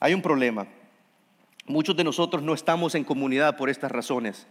Hay 0.00 0.14
un 0.14 0.22
problema. 0.22 0.66
Muchos 1.66 1.96
de 1.96 2.04
nosotros 2.04 2.42
no 2.42 2.54
estamos 2.54 2.94
en 2.94 3.04
comunidad 3.04 3.56
por 3.56 3.70
estas 3.70 3.90
razones. 3.90 4.46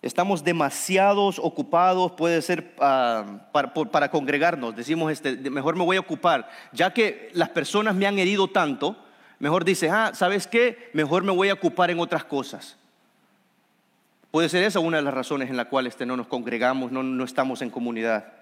Estamos 0.00 0.44
demasiados 0.44 1.40
ocupados, 1.40 2.12
puede 2.12 2.40
ser 2.40 2.74
ah, 2.80 3.48
para, 3.52 4.10
congregarnos. 4.10 4.74
Decimos, 4.76 5.12
este, 5.12 5.36
mejor 5.50 5.76
me 5.76 5.84
voy 5.84 5.96
a 5.96 6.00
ocupar. 6.00 6.48
Ya 6.72 6.92
que 6.92 7.30
las 7.34 7.50
personas 7.50 7.94
me 7.94 8.06
han 8.06 8.18
herido 8.18 8.48
tanto, 8.48 8.96
mejor 9.38 9.64
dice, 9.64 9.90
ah, 9.90 10.12
¿sabes 10.14 10.46
qué? 10.46 10.90
Mejor 10.92 11.24
me 11.24 11.32
voy 11.32 11.48
a 11.48 11.54
ocupar 11.54 11.90
en 11.90 11.98
otras 11.98 12.24
cosas. 12.24 12.76
Puede 14.30 14.48
ser 14.48 14.62
esa 14.62 14.78
una 14.78 14.98
de 14.98 15.02
las 15.02 15.14
razones 15.14 15.50
en 15.50 15.56
las 15.56 15.66
cuales 15.66 15.94
este, 15.94 16.06
no 16.06 16.16
nos 16.16 16.28
congregamos, 16.28 16.92
no, 16.92 17.02
no 17.02 17.24
estamos 17.24 17.60
en 17.62 17.70
comunidad. 17.70 18.32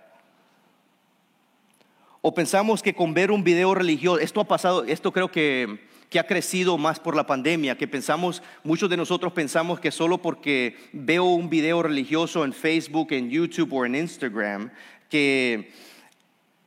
O 2.28 2.34
pensamos 2.34 2.82
que 2.82 2.92
con 2.92 3.14
ver 3.14 3.30
un 3.30 3.44
video 3.44 3.72
religioso, 3.72 4.18
esto 4.18 4.40
ha 4.40 4.48
pasado, 4.48 4.82
esto 4.82 5.12
creo 5.12 5.30
que, 5.30 5.78
que, 6.10 6.18
ha 6.18 6.26
crecido 6.26 6.76
más 6.76 6.98
por 6.98 7.14
la 7.14 7.24
pandemia, 7.24 7.78
que 7.78 7.86
pensamos, 7.86 8.42
muchos 8.64 8.90
de 8.90 8.96
nosotros 8.96 9.32
pensamos 9.32 9.78
que 9.78 9.92
solo 9.92 10.18
porque 10.18 10.76
veo 10.92 11.22
un 11.22 11.48
video 11.48 11.84
religioso 11.84 12.44
en 12.44 12.52
Facebook, 12.52 13.12
en 13.12 13.30
YouTube 13.30 13.72
o 13.72 13.86
en 13.86 13.94
Instagram, 13.94 14.72
que 15.08 15.70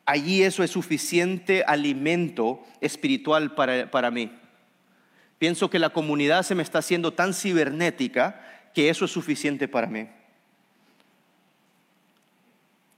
allí 0.06 0.44
eso 0.44 0.64
es 0.64 0.72
suficiente 0.72 1.66
alimento 1.68 2.64
espiritual 2.80 3.54
para, 3.54 3.92
para 3.92 4.12
mí. 4.12 4.32
Pienso 5.40 5.70
que 5.70 5.78
la 5.78 5.90
comunidad 5.90 6.44
se 6.44 6.56
me 6.56 6.64
está 6.64 6.80
haciendo 6.80 7.12
tan 7.12 7.34
cibernética 7.34 8.70
que 8.74 8.88
eso 8.88 9.04
es 9.04 9.12
suficiente 9.12 9.68
para 9.68 9.88
mí. 9.88 10.08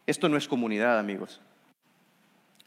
Esto 0.06 0.30
no 0.30 0.38
es 0.38 0.48
comunidad, 0.48 1.00
amigos. 1.00 1.42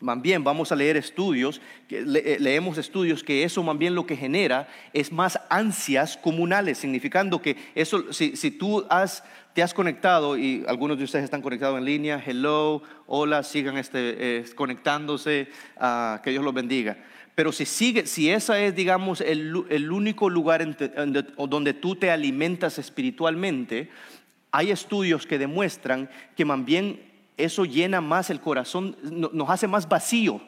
Bien 0.00 0.44
vamos 0.44 0.70
a 0.72 0.76
leer 0.76 0.96
estudios, 0.96 1.60
eh, 1.88 2.36
leemos 2.40 2.78
estudios 2.78 3.22
que 3.22 3.44
eso 3.44 3.62
bien 3.74 3.94
lo 3.94 4.04
que 4.06 4.16
genera 4.16 4.68
es 4.92 5.10
más 5.12 5.38
ansias 5.48 6.16
comunales, 6.16 6.78
significando 6.78 7.40
que 7.40 7.56
eso, 7.74 8.12
si, 8.12 8.36
si 8.36 8.50
tú 8.50 8.84
has, 8.90 9.24
te 9.54 9.62
has 9.62 9.72
conectado 9.72 10.36
y 10.36 10.64
algunos 10.68 10.98
de 10.98 11.04
ustedes 11.04 11.24
están 11.24 11.40
conectados 11.42 11.78
en 11.78 11.84
línea, 11.84 12.22
hello, 12.24 12.82
hola, 13.06 13.42
sigan 13.42 13.78
este, 13.78 14.44
conectándose, 14.54 15.48
uh, 15.80 16.20
que 16.22 16.30
Dios 16.30 16.44
los 16.44 16.52
bendiga. 16.52 16.98
Pero 17.34 17.50
si 17.50 17.64
sigue, 17.64 18.06
si 18.06 18.30
esa 18.30 18.60
es, 18.60 18.74
digamos, 18.74 19.20
el, 19.20 19.64
el 19.70 19.90
único 19.90 20.28
lugar 20.28 20.76
donde 21.36 21.74
tú 21.74 21.96
te 21.96 22.10
alimentas 22.10 22.78
espiritualmente, 22.78 23.88
hay 24.52 24.70
estudios 24.70 25.26
que 25.26 25.38
demuestran 25.38 26.08
que 26.36 26.44
más 26.44 26.64
bien 26.64 27.13
eso 27.36 27.64
llena 27.64 28.00
más 28.00 28.30
el 28.30 28.40
corazón, 28.40 28.96
nos 29.02 29.50
hace 29.50 29.66
más 29.66 29.88
vacío. 29.88 30.40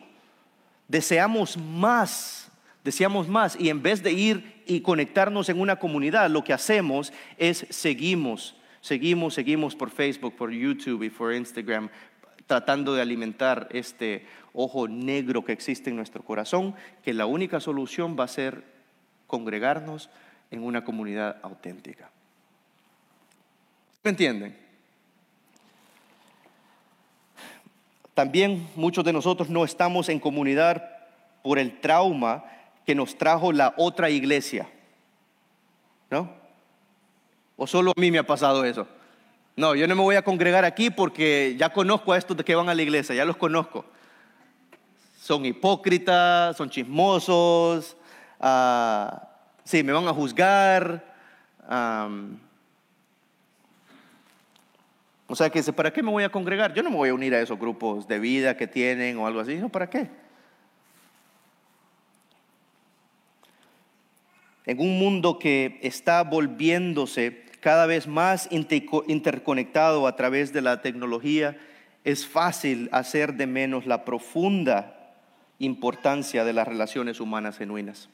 Deseamos 0.88 1.56
más, 1.56 2.50
deseamos 2.84 3.28
más. 3.28 3.56
Y 3.58 3.70
en 3.70 3.82
vez 3.82 4.02
de 4.02 4.12
ir 4.12 4.62
y 4.66 4.80
conectarnos 4.80 5.48
en 5.48 5.60
una 5.60 5.76
comunidad, 5.76 6.30
lo 6.30 6.44
que 6.44 6.52
hacemos 6.52 7.12
es 7.38 7.66
seguimos, 7.70 8.56
seguimos, 8.80 9.34
seguimos 9.34 9.74
por 9.74 9.90
Facebook, 9.90 10.36
por 10.36 10.52
YouTube 10.52 11.02
y 11.02 11.10
por 11.10 11.34
Instagram, 11.34 11.88
tratando 12.46 12.94
de 12.94 13.02
alimentar 13.02 13.68
este 13.72 14.26
ojo 14.52 14.86
negro 14.86 15.44
que 15.44 15.52
existe 15.52 15.90
en 15.90 15.96
nuestro 15.96 16.22
corazón, 16.22 16.74
que 17.02 17.12
la 17.12 17.26
única 17.26 17.60
solución 17.60 18.16
va 18.18 18.24
a 18.24 18.28
ser 18.28 18.64
congregarnos 19.26 20.08
en 20.52 20.62
una 20.62 20.84
comunidad 20.84 21.38
auténtica. 21.42 22.10
¿Me 24.04 24.10
entienden? 24.10 24.65
También 28.16 28.66
muchos 28.76 29.04
de 29.04 29.12
nosotros 29.12 29.50
no 29.50 29.62
estamos 29.62 30.08
en 30.08 30.20
comunidad 30.20 30.88
por 31.42 31.58
el 31.58 31.78
trauma 31.82 32.46
que 32.86 32.94
nos 32.94 33.18
trajo 33.18 33.52
la 33.52 33.74
otra 33.76 34.08
iglesia. 34.08 34.66
¿No? 36.10 36.30
¿O 37.58 37.66
solo 37.66 37.92
a 37.94 38.00
mí 38.00 38.10
me 38.10 38.16
ha 38.16 38.26
pasado 38.26 38.64
eso? 38.64 38.88
No, 39.54 39.74
yo 39.74 39.86
no 39.86 39.94
me 39.94 40.00
voy 40.00 40.16
a 40.16 40.22
congregar 40.22 40.64
aquí 40.64 40.88
porque 40.88 41.56
ya 41.58 41.68
conozco 41.68 42.14
a 42.14 42.16
estos 42.16 42.38
que 42.38 42.54
van 42.54 42.70
a 42.70 42.74
la 42.74 42.80
iglesia, 42.80 43.14
ya 43.14 43.26
los 43.26 43.36
conozco. 43.36 43.84
Son 45.20 45.44
hipócritas, 45.44 46.56
son 46.56 46.70
chismosos, 46.70 47.98
uh, 48.40 49.14
sí, 49.62 49.82
me 49.82 49.92
van 49.92 50.08
a 50.08 50.14
juzgar. 50.14 51.04
O 55.36 55.38
sea 55.38 55.50
que 55.50 55.62
¿para 55.74 55.92
qué 55.92 56.02
me 56.02 56.10
voy 56.10 56.24
a 56.24 56.30
congregar? 56.30 56.72
Yo 56.72 56.82
no 56.82 56.88
me 56.88 56.96
voy 56.96 57.10
a 57.10 57.14
unir 57.14 57.34
a 57.34 57.42
esos 57.42 57.58
grupos 57.58 58.08
de 58.08 58.18
vida 58.18 58.56
que 58.56 58.66
tienen 58.66 59.18
o 59.18 59.26
algo 59.26 59.40
así. 59.40 59.56
No, 59.56 59.68
¿para 59.68 59.90
qué? 59.90 60.08
En 64.64 64.80
un 64.80 64.98
mundo 64.98 65.38
que 65.38 65.78
está 65.82 66.22
volviéndose 66.22 67.44
cada 67.60 67.84
vez 67.84 68.06
más 68.06 68.48
interconectado 68.50 70.06
a 70.06 70.16
través 70.16 70.54
de 70.54 70.62
la 70.62 70.80
tecnología, 70.80 71.58
es 72.02 72.26
fácil 72.26 72.88
hacer 72.90 73.34
de 73.34 73.46
menos 73.46 73.84
la 73.84 74.06
profunda 74.06 75.18
importancia 75.58 76.46
de 76.46 76.54
las 76.54 76.66
relaciones 76.66 77.20
humanas 77.20 77.58
genuinas. 77.58 78.08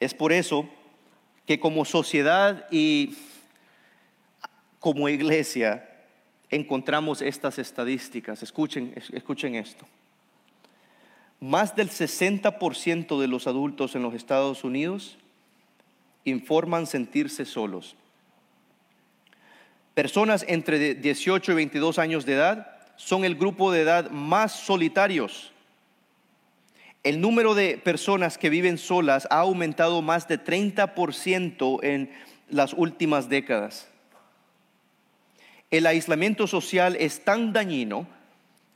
Es 0.00 0.14
por 0.14 0.32
eso 0.32 0.66
que 1.44 1.60
como 1.60 1.84
sociedad 1.84 2.66
y 2.70 3.14
como 4.86 5.08
iglesia 5.08 5.84
encontramos 6.48 7.20
estas 7.20 7.58
estadísticas. 7.58 8.44
Escuchen, 8.44 8.94
escuchen 9.12 9.56
esto. 9.56 9.84
Más 11.40 11.74
del 11.74 11.90
60% 11.90 13.20
de 13.20 13.26
los 13.26 13.48
adultos 13.48 13.96
en 13.96 14.02
los 14.02 14.14
Estados 14.14 14.62
Unidos 14.62 15.18
informan 16.22 16.86
sentirse 16.86 17.44
solos. 17.44 17.96
Personas 19.94 20.44
entre 20.46 20.94
18 20.94 21.50
y 21.50 21.54
22 21.56 21.98
años 21.98 22.24
de 22.24 22.34
edad 22.34 22.78
son 22.94 23.24
el 23.24 23.34
grupo 23.34 23.72
de 23.72 23.80
edad 23.80 24.12
más 24.12 24.52
solitarios. 24.52 25.50
El 27.02 27.20
número 27.20 27.56
de 27.56 27.76
personas 27.76 28.38
que 28.38 28.50
viven 28.50 28.78
solas 28.78 29.26
ha 29.32 29.40
aumentado 29.40 30.00
más 30.00 30.28
de 30.28 30.38
30% 30.38 31.82
en 31.82 32.08
las 32.48 32.72
últimas 32.72 33.28
décadas 33.28 33.88
el 35.76 35.86
aislamiento 35.86 36.46
social 36.46 36.96
es 36.98 37.24
tan 37.24 37.52
dañino 37.52 38.06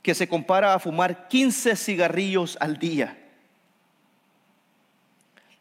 que 0.01 0.15
se 0.15 0.27
compara 0.27 0.73
a 0.73 0.79
fumar 0.79 1.27
15 1.27 1.75
cigarrillos 1.75 2.57
al 2.59 2.77
día. 2.77 3.17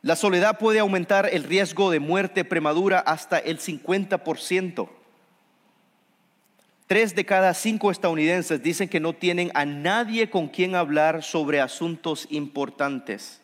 La 0.03 0.17
soledad 0.17 0.59
puede 0.59 0.79
aumentar 0.79 1.29
el 1.31 1.45
riesgo 1.45 1.91
de 1.91 2.01
muerte 2.01 2.45
prematura 2.45 3.01
hasta 3.01 3.39
el 3.39 3.59
50%. 3.59 4.89
Tres 6.87 7.15
de 7.15 7.25
cada 7.27 7.55
cinco 7.55 7.91
estadounidenses 7.91 8.63
dicen 8.63 8.89
que 8.89 8.99
no 8.99 9.13
tienen 9.13 9.51
a 9.55 9.65
nadie 9.65 10.31
con 10.31 10.49
quien 10.49 10.75
hablar 10.75 11.23
sobre 11.23 11.61
asuntos 11.61 12.27
importantes. 12.31 13.41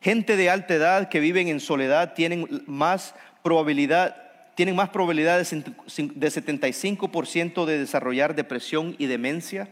Gente 0.00 0.36
de 0.36 0.50
alta 0.50 0.74
edad 0.74 1.08
que 1.08 1.20
viven 1.20 1.48
en 1.48 1.60
soledad 1.60 2.12
tienen 2.12 2.64
más 2.66 3.14
probabilidad 3.42 4.23
tienen 4.54 4.76
más 4.76 4.90
probabilidades 4.90 5.50
de 5.50 5.62
75% 5.62 7.64
de 7.64 7.78
desarrollar 7.78 8.34
depresión 8.34 8.94
y 8.98 9.06
demencia. 9.06 9.68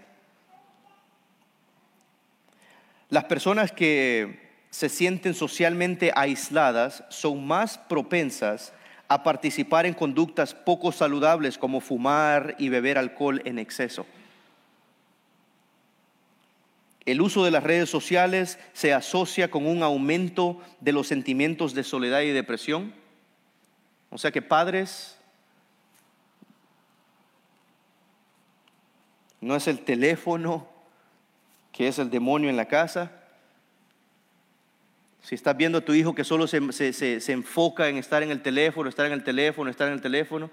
Las 3.09 3.25
personas 3.25 3.73
que 3.73 4.51
se 4.71 4.89
sienten 4.89 5.35
socialmente 5.35 6.13
aisladas 6.15 7.05
son 7.11 7.47
más 7.47 7.79
propensas 7.79 8.73
a 9.07 9.23
participar 9.23 9.85
en 9.85 9.95
conductas 9.95 10.55
poco 10.55 10.91
saludables 10.91 11.59
como 11.59 11.81
fumar 11.81 12.57
y 12.59 12.71
beber 12.71 12.97
alcohol 12.97 13.43
en 13.45 13.59
exceso. 13.59 14.07
El 17.05 17.21
uso 17.21 17.45
de 17.45 17.51
las 17.51 17.65
redes 17.65 17.91
sociales 17.91 18.59
se 18.73 18.95
asocia 18.95 19.51
con 19.51 19.67
un 19.67 19.83
aumento 19.83 20.61
de 20.81 20.93
los 20.93 21.09
sentimientos 21.09 21.75
de 21.75 21.85
soledad 21.85 22.23
y 22.23 22.31
depresión 22.31 23.02
o 24.13 24.19
sea 24.19 24.31
que 24.31 24.43
padres, 24.43 25.17
no 29.41 29.57
es 29.57 29.67
el 29.67 29.81
teléfono 29.81 30.69
que 31.73 31.89
es 31.89 31.99
el 31.99 32.11
demonio 32.11 32.51
en 32.51 32.57
la 32.57 32.67
casa. 32.67 33.11
Si 35.23 35.35
estás 35.35 35.57
viendo 35.57 35.79
a 35.79 35.81
tu 35.81 35.95
hijo 35.95 36.15
que 36.15 36.25
solo 36.25 36.47
se, 36.47 36.93
se, 36.93 37.33
enfoca 37.33 37.89
en 37.89 37.97
estar 37.97 38.23
en 38.23 38.31
el 38.31 38.43
teléfono, 38.43 38.91
estar 38.91 39.07
en 39.07 39.13
el 39.13 39.25
teléfono, 39.25 39.71
estar 39.71 39.89
en 39.89 39.95
el 39.95 40.03
teléfono, 40.03 40.51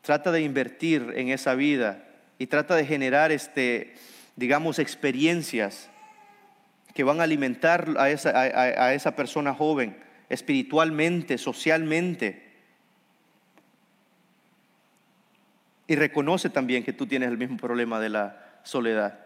trata 0.00 0.32
de 0.32 0.40
invertir 0.40 1.12
en 1.14 1.28
esa 1.28 1.54
vida 1.54 2.08
y 2.38 2.46
trata 2.46 2.74
de 2.74 2.86
generar, 2.86 3.32
este, 3.32 3.94
digamos, 4.36 4.78
experiencias 4.78 5.90
que 6.94 7.04
van 7.04 7.20
a 7.20 7.24
alimentar 7.24 7.94
a 7.98 8.10
esa, 8.10 9.16
persona 9.16 9.54
joven 9.54 9.96
espiritualmente, 10.28 11.38
socialmente. 11.38 12.50
Y 15.86 15.96
reconoce 15.96 16.48
también 16.50 16.84
que 16.84 16.92
tú 16.92 17.06
tienes 17.06 17.28
el 17.28 17.38
mismo 17.38 17.56
problema 17.56 18.00
de 18.00 18.08
la 18.08 18.60
soledad. 18.62 19.18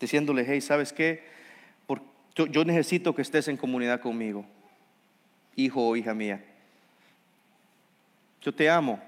Diciéndole, 0.00 0.44
hey, 0.46 0.60
¿sabes 0.60 0.92
qué? 0.92 1.38
yo 2.36 2.64
necesito 2.64 3.16
que 3.16 3.22
estés 3.22 3.48
en 3.48 3.56
comunidad 3.56 4.00
conmigo, 4.00 4.46
hijo 5.56 5.84
o 5.84 5.96
hija 5.96 6.14
mía. 6.14 6.44
Yo 8.40 8.54
te 8.54 8.70
amo. 8.70 9.07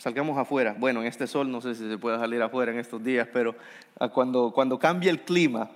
Salgamos 0.00 0.38
afuera. 0.38 0.74
Bueno, 0.78 1.02
en 1.02 1.06
este 1.06 1.26
sol 1.26 1.52
no 1.52 1.60
sé 1.60 1.74
si 1.74 1.86
se 1.86 1.98
puede 1.98 2.18
salir 2.18 2.40
afuera 2.40 2.72
en 2.72 2.78
estos 2.78 3.04
días, 3.04 3.28
pero 3.30 3.54
cuando, 4.14 4.50
cuando 4.50 4.78
cambie 4.78 5.10
el 5.10 5.20
clima, 5.20 5.70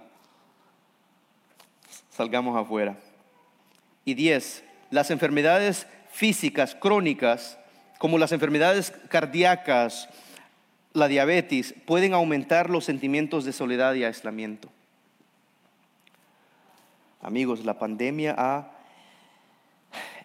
salgamos 2.09 2.57
afuera. 2.57 2.97
Y 4.07 4.15
diez, 4.15 4.65
las 4.91 5.11
enfermedades 5.11 5.87
físicas 6.11 6.75
crónicas, 6.75 7.59
como 7.99 8.17
las 8.17 8.33
enfermedades 8.33 8.93
cardíacas, 9.11 10.09
la 10.95 11.07
diabetes, 11.09 11.75
pueden 11.85 12.15
aumentar 12.15 12.71
los 12.71 12.87
sentimientos 12.87 13.45
de 13.45 13.53
soledad 13.53 13.93
y 13.93 14.05
aislamiento. 14.05 14.71
Amigos, 17.21 17.65
la 17.65 17.79
pandemia 17.79 18.35
ha 18.39 18.74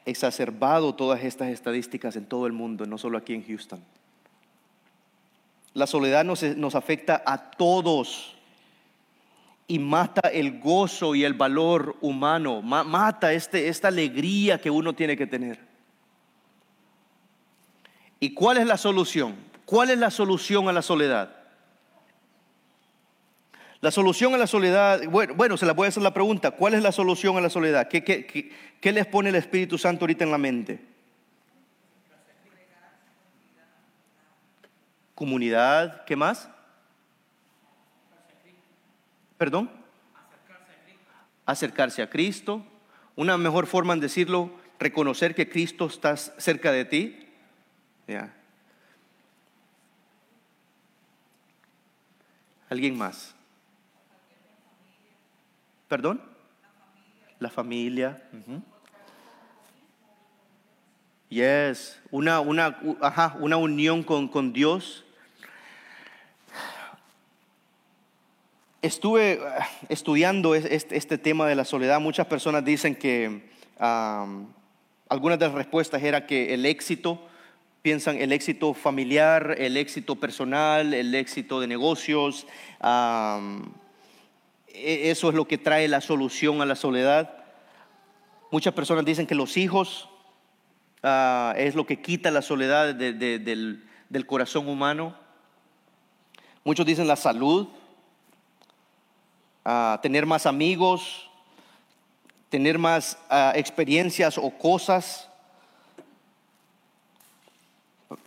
exacerbado 0.10 0.96
todas 0.96 1.24
estas 1.24 1.50
estadísticas 1.50 2.16
en 2.16 2.26
todo 2.26 2.48
el 2.48 2.54
mundo, 2.54 2.86
no 2.86 2.98
solo 2.98 3.18
aquí 3.18 3.34
en 3.34 3.46
Houston. 3.46 3.80
La 5.74 5.88
soledad 5.88 6.26
nos, 6.26 6.44
nos 6.44 6.76
afecta 6.76 7.24
a 7.26 7.52
todos 7.52 8.36
y 9.68 9.78
mata 9.78 10.28
el 10.30 10.60
gozo 10.60 11.14
y 11.14 11.24
el 11.24 11.36
valor 11.36 11.96
humano, 12.02 12.62
mata 12.62 13.32
este, 13.34 13.68
esta 13.68 13.90
alegría 13.90 14.60
que 14.60 14.72
uno 14.72 14.94
tiene 14.94 15.16
que 15.16 15.28
tener. 15.28 15.60
¿Y 18.20 18.34
cuál 18.34 18.58
es 18.58 18.66
la 18.66 18.78
solución? 18.78 19.36
¿Cuál 19.66 19.92
es 19.92 20.00
la 20.00 20.10
solución 20.10 20.68
a 20.68 20.74
la 20.74 20.82
soledad? 20.82 21.39
La 23.82 23.92
solución 23.92 24.34
a 24.34 24.38
la 24.38 24.48
soledad, 24.48 25.02
bueno, 25.08 25.56
se 25.56 25.66
la 25.66 25.72
voy 25.72 25.86
a 25.86 25.90
hacer 25.90 26.04
la 26.04 26.14
pregunta, 26.14 26.52
¿cuál 26.52 26.74
es 26.74 26.84
la 26.84 26.92
solución 26.92 27.38
a 27.38 27.42
la 27.42 27.50
soledad? 27.50 27.88
¿Qué, 27.88 28.52
les 28.82 29.06
pone 29.06 29.30
el 29.30 29.36
Espíritu 29.36 29.78
Santo 29.78 30.04
ahorita 30.04 30.26
en 30.26 30.32
la 30.32 30.38
mente? 30.38 30.82
Comunidad, 35.16 36.04
¿qué 36.04 36.18
más? 36.18 36.50
¿Perdón? 39.38 39.72
Acercarse 41.46 42.02
a 42.02 42.10
Cristo. 42.10 42.66
Una 43.16 43.38
mejor 43.38 43.66
forma 43.66 43.96
de 43.96 44.02
decirlo, 44.02 44.52
reconocer 44.78 45.36
que 45.36 45.50
Cristo 45.50 45.88
está 45.88 46.18
cerca 46.18 46.74
de 46.74 46.84
ti. 46.84 47.28
¿Alguien 52.70 52.98
más? 52.98 53.36
¿Perdón? 55.90 56.22
La 57.40 57.50
familia. 57.50 58.22
Yes, 61.30 62.00
una, 62.12 62.40
una, 62.42 62.80
ajá, 63.02 63.36
una 63.40 63.58
unión 63.58 64.04
con, 64.04 64.28
con 64.28 64.54
Dios. 64.54 65.04
Estuve 68.84 69.34
eh, 69.34 69.40
estudiando 69.90 70.54
este, 70.54 70.96
este, 70.96 71.18
tema 71.18 71.48
de 71.48 71.56
la 71.56 71.66
soledad. 71.66 72.00
Muchas 72.00 72.28
personas 72.28 72.64
dicen 72.64 72.96
que 72.96 73.50
algunas 73.80 75.40
de 75.40 75.48
las 75.48 75.56
respuestas 75.56 76.04
era 76.04 76.28
que 76.28 76.54
el 76.54 76.68
éxito, 76.68 77.28
piensan 77.82 78.18
el 78.18 78.32
éxito 78.32 78.76
familiar, 78.76 79.56
el 79.58 79.76
éxito 79.76 80.18
personal, 80.18 80.94
el 80.94 81.16
éxito 81.16 81.60
de 81.60 81.68
negocios, 81.68 82.46
eso 84.82 85.30
es 85.30 85.36
lo 85.36 85.48
que 85.48 85.58
trae 85.58 85.88
la 85.88 86.02
solución 86.02 86.62
a 86.62 86.66
la 86.66 86.76
soledad. 86.76 87.40
Muchas 88.52 88.74
personas 88.74 89.06
dicen 89.06 89.28
que 89.28 89.36
los 89.36 89.58
hijos 89.58 90.10
ah, 91.04 91.54
es 91.58 91.76
lo 91.76 91.86
que 91.86 92.02
quita 92.02 92.32
la 92.32 92.42
soledad 92.42 92.96
del, 92.96 94.26
corazón 94.26 94.68
humano. 94.68 95.16
Muchos 96.64 96.86
dicen 96.86 97.08
la 97.08 97.16
salud, 97.16 97.68
ah, 99.66 100.00
tener 100.02 100.26
más 100.26 100.46
amigos, 100.46 101.30
tener 102.50 102.78
más 102.80 103.18
ah, 103.30 103.54
experiencias 103.56 104.38
o 104.38 104.50
cosas. 104.50 105.30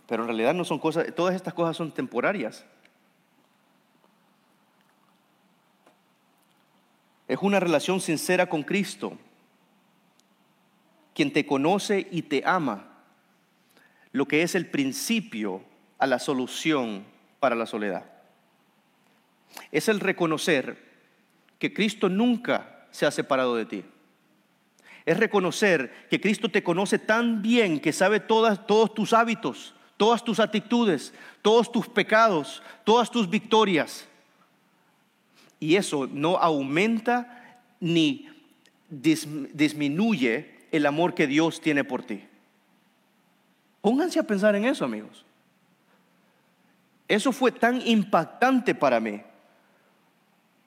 Pero 0.07 0.23
en 0.23 0.27
realidad 0.27 0.53
no 0.53 0.63
son 0.63 0.79
cosas, 0.79 1.13
todas 1.15 1.35
estas 1.35 1.53
cosas 1.53 1.75
son 1.75 1.91
temporarias. 1.91 2.65
Es 7.27 7.39
una 7.41 7.59
relación 7.59 8.01
sincera 8.01 8.47
con 8.47 8.63
Cristo, 8.63 9.17
quien 11.13 11.31
te 11.31 11.45
conoce 11.45 12.07
y 12.11 12.23
te 12.23 12.43
ama, 12.45 12.87
lo 14.11 14.27
que 14.27 14.43
es 14.43 14.55
el 14.55 14.67
principio 14.67 15.61
a 15.97 16.07
la 16.07 16.19
solución 16.19 17.05
para 17.39 17.55
la 17.55 17.65
soledad. 17.65 18.05
Es 19.71 19.87
el 19.87 19.99
reconocer 19.99 20.77
que 21.59 21.73
Cristo 21.73 22.09
nunca 22.09 22.87
se 22.91 23.05
ha 23.05 23.11
separado 23.11 23.55
de 23.55 23.65
ti. 23.65 23.85
Es 25.05 25.17
reconocer 25.17 26.07
que 26.09 26.19
Cristo 26.19 26.49
te 26.49 26.63
conoce 26.63 26.99
tan 26.99 27.41
bien 27.41 27.79
que 27.79 27.93
sabe 27.93 28.19
todas, 28.19 28.65
todos 28.67 28.93
tus 28.93 29.13
hábitos, 29.13 29.73
todas 29.97 30.23
tus 30.23 30.39
actitudes, 30.39 31.13
todos 31.41 31.71
tus 31.71 31.87
pecados, 31.87 32.61
todas 32.83 33.09
tus 33.11 33.29
victorias 33.29 34.07
y 35.63 35.77
eso 35.77 36.09
no 36.11 36.37
aumenta 36.37 37.57
ni 37.79 38.27
disminuye 38.89 40.59
el 40.73 40.85
amor 40.85 41.13
que 41.13 41.25
Dios 41.25 41.61
tiene 41.61 41.85
por 41.85 42.03
ti. 42.03 42.21
Pónganse 43.79 44.19
a 44.19 44.23
pensar 44.23 44.55
en 44.55 44.65
eso, 44.65 44.83
amigos. 44.83 45.23
Eso 47.07 47.31
fue 47.31 47.53
tan 47.53 47.81
impactante 47.87 48.75
para 48.75 48.99
mí. 48.99 49.21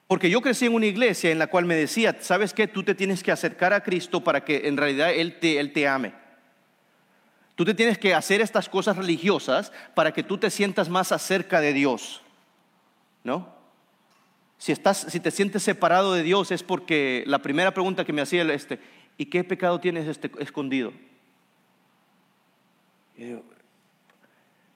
Porque 0.07 0.31
yo 0.31 0.41
crecí 0.41 0.65
en 0.65 0.75
una 0.75 0.87
iglesia 0.87 1.31
en 1.31 1.39
la 1.39 1.49
cual 1.49 1.67
me 1.67 1.75
decía, 1.75 2.17
¿sabes 2.21 2.55
qué? 2.55 2.67
Tú 2.67 2.83
te 2.83 2.95
tienes 2.95 3.23
que 3.23 3.33
acercar 3.33 3.75
a 3.75 3.83
Cristo 3.83 4.25
para 4.25 4.45
que 4.45 4.67
en 4.67 4.79
realidad 4.79 5.13
Él 5.13 5.39
te, 5.39 5.61
Él 5.61 5.75
te 5.75 5.87
ame. 5.87 6.15
Tú 7.55 7.67
te 7.67 7.75
tienes 7.75 7.99
que 7.99 8.15
hacer 8.15 8.41
estas 8.41 8.71
cosas 8.71 8.97
religiosas 8.97 9.73
para 9.95 10.13
que 10.13 10.23
tú 10.23 10.39
te 10.39 10.49
sientas 10.49 10.89
más 10.89 11.13
acerca 11.13 11.61
de 11.61 11.75
Dios. 11.75 12.23
¿No? 13.25 13.56
Si, 14.59 14.73
estás, 14.73 15.07
si 15.09 15.21
te 15.21 15.31
sientes 15.31 15.63
separado 15.63 16.15
de 16.15 16.23
Dios 16.23 16.51
es 16.51 16.63
porque 16.63 17.25
la 17.27 17.41
primera 17.41 17.75
pregunta 17.75 18.05
que 18.05 18.13
me 18.13 18.23
hacía 18.23 18.43
este, 18.53 18.79
¿y 19.19 19.27
qué 19.27 19.45
pecado 19.45 19.81
tienes 19.81 20.09
este, 20.09 20.31
escondido? 20.39 20.93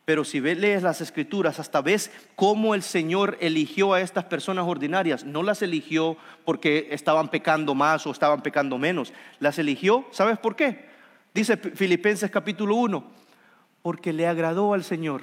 Pero 0.04 0.24
si 0.24 0.40
lees 0.40 0.82
las 0.82 1.00
escrituras, 1.00 1.60
hasta 1.60 1.80
ves 1.80 2.10
cómo 2.34 2.74
el 2.74 2.82
Señor 2.82 3.38
eligió 3.40 3.94
a 3.94 4.00
estas 4.00 4.24
personas 4.24 4.66
ordinarias. 4.66 5.24
No 5.24 5.42
las 5.42 5.62
eligió 5.62 6.16
porque 6.44 6.88
estaban 6.90 7.28
pecando 7.28 7.74
más 7.74 8.06
o 8.06 8.10
estaban 8.10 8.42
pecando 8.42 8.76
menos. 8.76 9.12
Las 9.38 9.58
eligió, 9.58 10.06
¿sabes 10.10 10.38
por 10.38 10.56
qué? 10.56 10.88
Dice 11.32 11.56
Filipenses 11.56 12.30
capítulo 12.30 12.74
1, 12.74 13.04
porque 13.82 14.12
le 14.12 14.26
agradó 14.26 14.74
al 14.74 14.84
Señor 14.84 15.22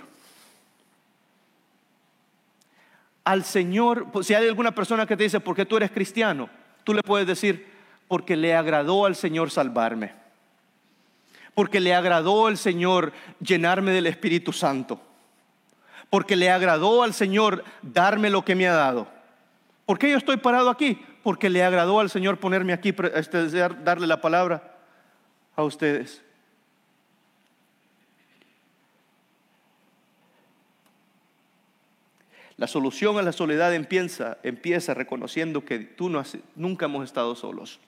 al 3.27 3.43
Señor, 3.43 4.09
pues, 4.09 4.25
si 4.25 4.33
hay 4.33 4.47
alguna 4.47 4.73
persona 4.73 5.05
que 5.05 5.17
te 5.17 5.23
dice, 5.23 5.41
¿por 5.41 5.53
qué 5.53 5.65
tú 5.65 5.75
eres 5.75 5.91
cristiano? 5.91 6.49
Tú 6.85 6.93
le 6.93 7.03
puedes 7.03 7.27
decir, 7.27 7.67
porque 8.07 8.37
le 8.37 8.55
agradó 8.55 9.05
al 9.05 9.17
Señor 9.17 9.51
salvarme. 9.51 10.13
Porque 11.53 11.81
le 11.81 11.93
agradó 11.93 12.47
al 12.47 12.57
Señor 12.57 13.11
llenarme 13.41 13.91
del 13.91 14.07
Espíritu 14.07 14.53
Santo. 14.53 15.01
Porque 16.09 16.37
le 16.37 16.49
agradó 16.49 17.03
al 17.03 17.13
Señor 17.13 17.65
darme 17.81 18.29
lo 18.29 18.45
que 18.45 18.55
me 18.55 18.65
ha 18.65 18.73
dado. 18.73 19.09
¿Por 19.85 19.99
qué 19.99 20.09
yo 20.09 20.17
estoy 20.17 20.37
parado 20.37 20.69
aquí? 20.69 20.97
Porque 21.21 21.49
le 21.49 21.65
agradó 21.65 21.99
al 21.99 22.09
Señor 22.09 22.37
ponerme 22.37 22.71
aquí, 22.71 22.95
este, 23.13 23.49
darle 23.49 24.07
la 24.07 24.21
palabra 24.21 24.77
a 25.53 25.63
ustedes. 25.63 26.23
La 32.57 32.65
solución 32.65 33.19
a 33.19 33.21
la 33.21 33.31
soledad 33.31 33.73
empieza, 33.75 34.39
empieza 34.41 34.95
reconociendo 34.95 35.63
que 35.63 35.77
tú 35.79 36.09
no 36.09 36.23
nunca 36.55 36.85
hemos 36.85 37.05
estado 37.05 37.35
solos. 37.35 37.79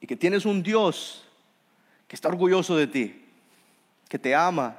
Y 0.00 0.06
que 0.06 0.16
tienes 0.16 0.46
un 0.46 0.62
Dios 0.62 1.24
que 2.06 2.14
está 2.14 2.28
orgulloso 2.28 2.76
de 2.76 2.86
ti, 2.86 3.24
que 4.08 4.18
te 4.18 4.34
ama, 4.36 4.78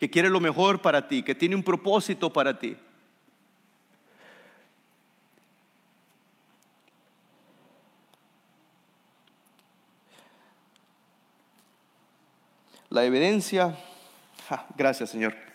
que 0.00 0.08
quiere 0.08 0.30
lo 0.30 0.40
mejor 0.40 0.80
para 0.80 1.06
ti, 1.06 1.22
que 1.22 1.34
tiene 1.34 1.54
un 1.54 1.62
propósito 1.62 2.32
para 2.32 2.58
ti. 2.58 2.76
La 12.90 13.04
evidencia, 13.04 13.76
gracias 14.76 15.10
Señor. 15.10 15.47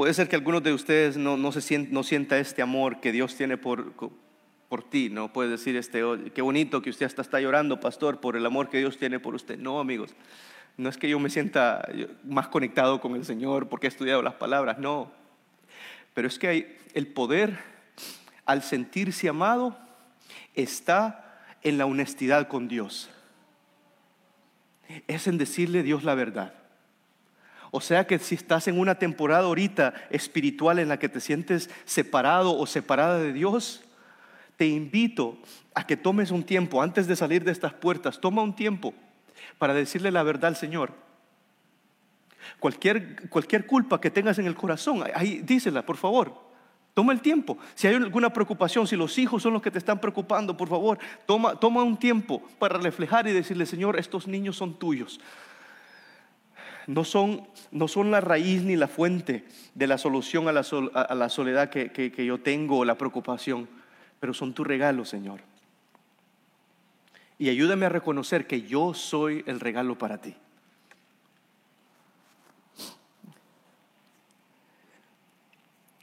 Puede 0.00 0.14
ser 0.14 0.30
que 0.30 0.36
algunos 0.36 0.62
de 0.62 0.72
ustedes 0.72 1.18
no, 1.18 1.36
no, 1.36 1.52
sienta 1.52 2.38
este 2.38 2.62
amor 2.62 3.00
que 3.02 3.12
Dios 3.12 3.36
tiene 3.36 3.58
por, 3.58 3.92
por 4.66 4.82
ti, 4.82 5.10
¿no? 5.10 5.30
Puede 5.30 5.50
decir, 5.50 5.76
este, 5.76 6.02
oh, 6.02 6.16
qué 6.34 6.40
bonito 6.40 6.80
que 6.80 6.88
usted 6.88 7.04
hasta 7.04 7.20
está 7.20 7.38
llorando, 7.38 7.80
pastor, 7.80 8.18
por 8.18 8.34
el 8.34 8.46
amor 8.46 8.70
que 8.70 8.78
Dios 8.78 8.96
tiene 8.96 9.20
por 9.20 9.34
usted. 9.34 9.58
No, 9.58 9.78
amigos, 9.78 10.14
no 10.78 10.88
es 10.88 10.96
que 10.96 11.06
yo 11.06 11.20
me 11.20 11.28
sienta 11.28 11.86
más 12.24 12.48
conectado 12.48 12.98
con 13.02 13.14
el 13.14 13.26
Señor 13.26 13.68
porque 13.68 13.88
he 13.88 13.90
estudiado 13.90 14.22
las 14.22 14.36
palabras, 14.36 14.78
no. 14.78 15.12
Pero 16.14 16.28
es 16.28 16.38
que 16.38 16.78
el 16.94 17.06
poder 17.06 17.58
al 18.46 18.62
sentirse 18.62 19.28
amado 19.28 19.76
está 20.54 21.42
en 21.62 21.76
la 21.76 21.84
honestidad 21.84 22.48
con 22.48 22.68
Dios. 22.68 23.10
Es 25.08 25.26
en 25.26 25.36
decirle 25.36 25.80
a 25.80 25.82
Dios 25.82 26.04
la 26.04 26.14
verdad. 26.14 26.54
O 27.70 27.80
sea 27.80 28.06
que 28.06 28.18
si 28.18 28.34
estás 28.34 28.66
en 28.68 28.78
una 28.78 28.96
temporada 28.96 29.44
ahorita 29.44 29.94
espiritual 30.10 30.78
en 30.78 30.88
la 30.88 30.98
que 30.98 31.08
te 31.08 31.20
sientes 31.20 31.70
separado 31.84 32.56
o 32.56 32.66
separada 32.66 33.18
de 33.18 33.32
Dios, 33.32 33.82
te 34.56 34.66
invito 34.66 35.38
a 35.74 35.86
que 35.86 35.96
tomes 35.96 36.30
un 36.30 36.42
tiempo 36.42 36.82
antes 36.82 37.06
de 37.06 37.16
salir 37.16 37.44
de 37.44 37.52
estas 37.52 37.72
puertas, 37.72 38.20
toma 38.20 38.42
un 38.42 38.54
tiempo 38.54 38.92
para 39.58 39.72
decirle 39.72 40.10
la 40.10 40.22
verdad 40.22 40.48
al 40.48 40.56
Señor. 40.56 40.92
Cualquier, 42.58 43.28
cualquier 43.28 43.66
culpa 43.66 44.00
que 44.00 44.10
tengas 44.10 44.38
en 44.38 44.46
el 44.46 44.54
corazón, 44.54 45.04
ahí 45.14 45.40
dísela, 45.42 45.86
por 45.86 45.96
favor. 45.96 46.50
Toma 46.92 47.12
el 47.12 47.20
tiempo. 47.20 47.56
Si 47.74 47.86
hay 47.86 47.94
alguna 47.94 48.32
preocupación, 48.32 48.86
si 48.86 48.96
los 48.96 49.16
hijos 49.16 49.42
son 49.42 49.52
los 49.52 49.62
que 49.62 49.70
te 49.70 49.78
están 49.78 50.00
preocupando, 50.00 50.56
por 50.56 50.68
favor, 50.68 50.98
toma, 51.24 51.54
toma 51.54 51.84
un 51.84 51.96
tiempo 51.96 52.42
para 52.58 52.78
reflejar 52.78 53.28
y 53.28 53.32
decirle, 53.32 53.64
Señor, 53.64 53.98
estos 53.98 54.26
niños 54.26 54.56
son 54.56 54.78
tuyos. 54.78 55.20
No 56.90 57.04
son, 57.04 57.46
no 57.70 57.86
son 57.86 58.10
la 58.10 58.20
raíz 58.20 58.62
ni 58.62 58.74
la 58.74 58.88
fuente 58.88 59.44
de 59.74 59.86
la 59.86 59.98
solución 59.98 60.48
a 60.48 60.52
la, 60.52 60.64
a 60.94 61.14
la 61.14 61.28
soledad 61.28 61.70
que, 61.70 61.92
que 61.92 62.26
yo 62.26 62.40
tengo 62.40 62.78
o 62.78 62.84
la 62.84 62.98
preocupación, 62.98 63.68
pero 64.18 64.34
son 64.34 64.54
tu 64.54 64.64
regalo, 64.64 65.04
Señor. 65.04 65.40
Y 67.38 67.48
ayúdame 67.48 67.86
a 67.86 67.90
reconocer 67.90 68.46
que 68.46 68.62
yo 68.62 68.92
soy 68.94 69.44
el 69.46 69.60
regalo 69.60 69.96
para 69.96 70.20
ti. 70.20 70.34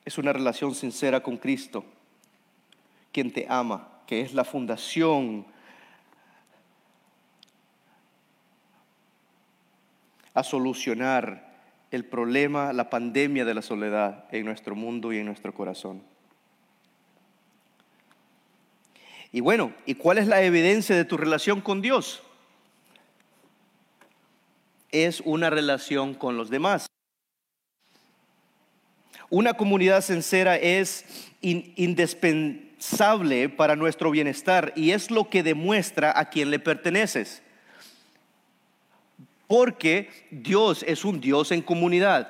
es 0.08 0.18
una 0.18 0.32
relación 0.32 0.74
sincera 0.74 1.22
con 1.22 1.36
Cristo, 1.36 1.84
quien 3.12 3.34
te 3.34 3.46
ama, 3.50 3.90
que 4.08 4.22
es 4.22 4.34
la 4.34 4.46
fundación 4.46 5.46
a 10.38 10.44
solucionar 10.44 11.48
el 11.90 12.06
problema, 12.06 12.72
la 12.72 12.92
pandemia 12.92 13.44
de 13.44 13.56
la 13.56 13.64
soledad 13.64 14.26
en 14.32 14.46
nuestro 14.46 14.76
mundo 14.76 15.12
y 15.12 15.18
en 15.18 15.26
nuestro 15.26 15.52
corazón. 15.52 16.04
Y 19.32 19.40
bueno, 19.40 19.74
¿y 19.88 19.96
cuál 19.96 20.20
es 20.20 20.28
la 20.28 20.44
evidencia 20.44 20.96
de 20.96 21.06
tu 21.06 21.18
relación 21.18 21.60
con 21.60 21.82
Dios? 21.82 22.22
Es 24.92 25.24
una 25.26 25.50
relación 25.50 26.14
con 26.14 26.38
los 26.38 26.52
demás. 26.52 26.86
Una 29.32 29.56
comunidad 29.56 30.02
sincera 30.02 30.56
es 30.56 31.04
indispensable 31.42 33.50
para 33.50 33.76
nuestro 33.76 34.12
bienestar 34.12 34.72
y 34.76 34.92
es 34.92 35.10
lo 35.10 35.32
que 35.32 35.42
demuestra 35.42 36.14
a 36.16 36.30
quien 36.30 36.52
le 36.52 36.60
perteneces. 36.60 37.42
Porque 39.48 40.10
Dios 40.30 40.84
es 40.88 41.06
un 41.06 41.22
Dios 41.22 41.52
en 41.52 41.62
comunidad. 41.62 42.30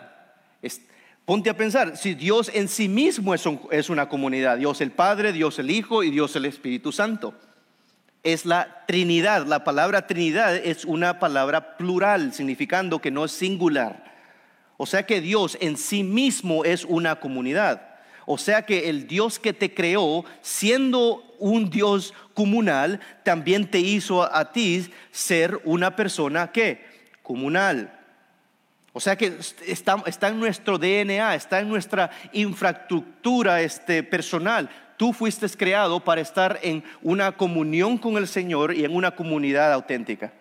ponte 1.26 1.50
a 1.50 1.58
pensar, 1.58 1.98
si 1.98 2.14
Dios 2.14 2.50
en 2.54 2.68
sí 2.68 2.88
mismo 2.88 3.34
es, 3.34 3.90
una 3.90 4.08
comunidad, 4.08 4.58
Dios 4.58 4.80
el 4.82 4.92
Padre, 4.92 5.34
Dios 5.34 5.60
el 5.60 5.72
Hijo 5.72 6.04
y 6.04 6.12
Dios 6.12 6.36
el 6.36 6.46
Espíritu 6.46 6.92
Santo. 6.92 7.34
Es 8.24 8.46
la 8.46 8.86
Trinidad. 8.88 9.46
La 9.46 9.64
palabra 9.64 10.08
Trinidad 10.08 10.56
es 10.56 10.86
una 10.86 11.20
palabra 11.20 11.78
plural, 11.78 12.34
significando 12.34 13.00
que 13.00 13.12
no 13.12 13.26
es 13.26 13.32
singular. 13.32 14.08
O 14.78 14.86
sea 14.86 15.06
que 15.06 15.22
Dios 15.22 15.58
en 15.60 15.76
sí 15.76 16.04
mismo 16.04 16.64
es 16.64 16.86
una 16.86 17.20
comunidad. 17.20 17.82
O 18.30 18.38
sea 18.38 18.66
que 18.66 18.90
el 18.90 19.08
Dios 19.08 19.40
que 19.40 19.54
te 19.54 19.74
creó, 19.74 20.26
siendo 20.42 21.24
un 21.40 21.70
Dios 21.70 22.14
comunal, 22.34 23.00
también 23.24 23.72
te 23.72 23.80
hizo 23.80 24.22
a, 24.22 24.52
ti 24.52 24.86
ser 25.12 25.62
una 25.64 25.96
persona 25.96 26.52
que 26.52 26.86
comunal. 27.28 27.94
O 28.94 29.02
sea 29.02 29.18
que 29.18 29.38
está, 29.68 30.02
está, 30.06 30.30
en 30.30 30.40
nuestro 30.40 30.78
DNA, 30.78 31.36
está 31.36 31.60
en 31.60 31.68
nuestra 31.68 32.10
infraestructura 32.32 33.62
este, 33.62 34.02
personal. 34.02 34.70
Tú 34.96 35.12
fuiste 35.12 35.46
creado 35.50 36.00
para 36.00 36.22
estar 36.22 36.58
en 36.64 36.86
una 37.02 37.34
comunión 37.34 37.98
con 37.98 38.16
el 38.16 38.28
Señor 38.28 38.74
y 38.74 38.86
en 38.86 38.96
una 38.96 39.12
comunidad 39.12 39.74
auténtica. 39.74 40.32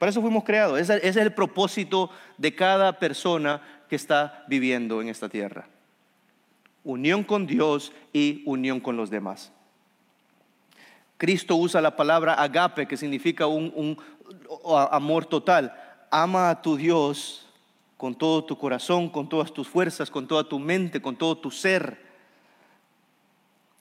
Para 0.00 0.10
eso 0.10 0.20
fuimos 0.20 0.42
creados. 0.42 0.80
Ese, 0.80 1.08
es 1.08 1.16
el 1.16 1.32
propósito 1.32 2.10
de 2.36 2.54
cada 2.54 2.98
persona 2.98 3.62
que 3.88 3.96
está 3.96 4.44
viviendo 4.48 5.00
en 5.00 5.08
esta 5.08 5.28
tierra. 5.28 5.68
Unión 6.82 7.22
con 7.22 7.46
Dios 7.46 7.92
y 8.12 8.42
unión 8.46 8.80
con 8.80 8.96
los 8.96 9.10
demás. 9.10 9.52
Cristo 11.16 11.56
usa 11.56 11.80
la 11.80 11.96
palabra 11.96 12.34
agape, 12.34 12.86
que 12.86 12.96
significa 12.96 13.46
un, 13.46 13.96
amor 14.90 15.26
total. 15.26 15.74
Ama 16.10 16.50
a 16.50 16.62
tu 16.62 16.76
Dios 16.76 17.46
con 17.96 18.14
todo 18.14 18.44
tu 18.44 18.58
corazón, 18.58 19.08
con 19.08 19.28
todas 19.28 19.52
tus 19.52 19.68
fuerzas, 19.68 20.10
con 20.10 20.26
toda 20.26 20.44
tu 20.44 20.58
mente, 20.58 21.00
con 21.00 21.16
todo 21.16 21.36
tu 21.38 21.50
ser. 21.50 22.04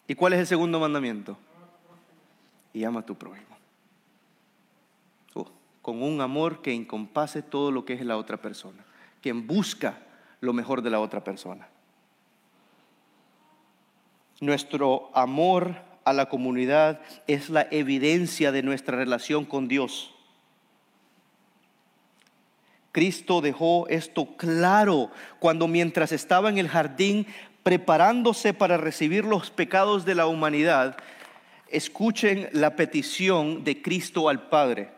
¿Y 0.08 0.16
cuál 0.16 0.34
es 0.34 0.40
el 0.40 0.48
segundo 0.48 0.80
mandamiento? 0.80 1.38
Y 2.74 2.84
ama 2.84 3.02
a 3.02 3.06
tu 3.06 3.16
prójimo 3.16 3.56
con 5.86 6.02
un 6.02 6.20
amor 6.20 6.64
que 6.64 6.74
encompase 6.74 7.44
todo 7.44 7.70
lo 7.70 7.86
que 7.86 7.94
es 7.94 8.04
la 8.04 8.18
otra 8.18 8.38
persona, 8.38 8.84
quien 9.22 9.46
busca 9.46 10.00
lo 10.42 10.52
mejor 10.52 10.82
de 10.82 10.90
la 10.90 11.00
otra 11.00 11.24
persona. 11.24 11.68
Nuestro 14.42 15.12
amor 15.14 15.76
a 16.06 16.14
la 16.14 16.30
comunidad 16.30 17.02
es 17.28 17.50
la 17.50 17.68
evidencia 17.72 18.52
de 18.52 18.64
nuestra 18.64 18.96
relación 18.96 19.44
con 19.44 19.68
Dios. 19.68 20.14
Cristo 22.92 23.42
dejó 23.42 23.88
esto 23.90 24.38
claro 24.38 25.12
cuando 25.40 25.68
mientras 25.68 26.14
estaba 26.14 26.50
en 26.50 26.58
el 26.58 26.70
jardín 26.70 27.28
preparándose 27.64 28.54
para 28.54 28.78
recibir 28.78 29.26
los 29.26 29.52
pecados 29.52 30.06
de 30.06 30.16
la 30.16 30.28
humanidad, 30.28 30.96
escuchen 31.68 32.48
la 32.54 32.76
petición 32.76 33.64
de 33.64 33.82
Cristo 33.82 34.30
al 34.30 34.48
Padre. 34.48 34.92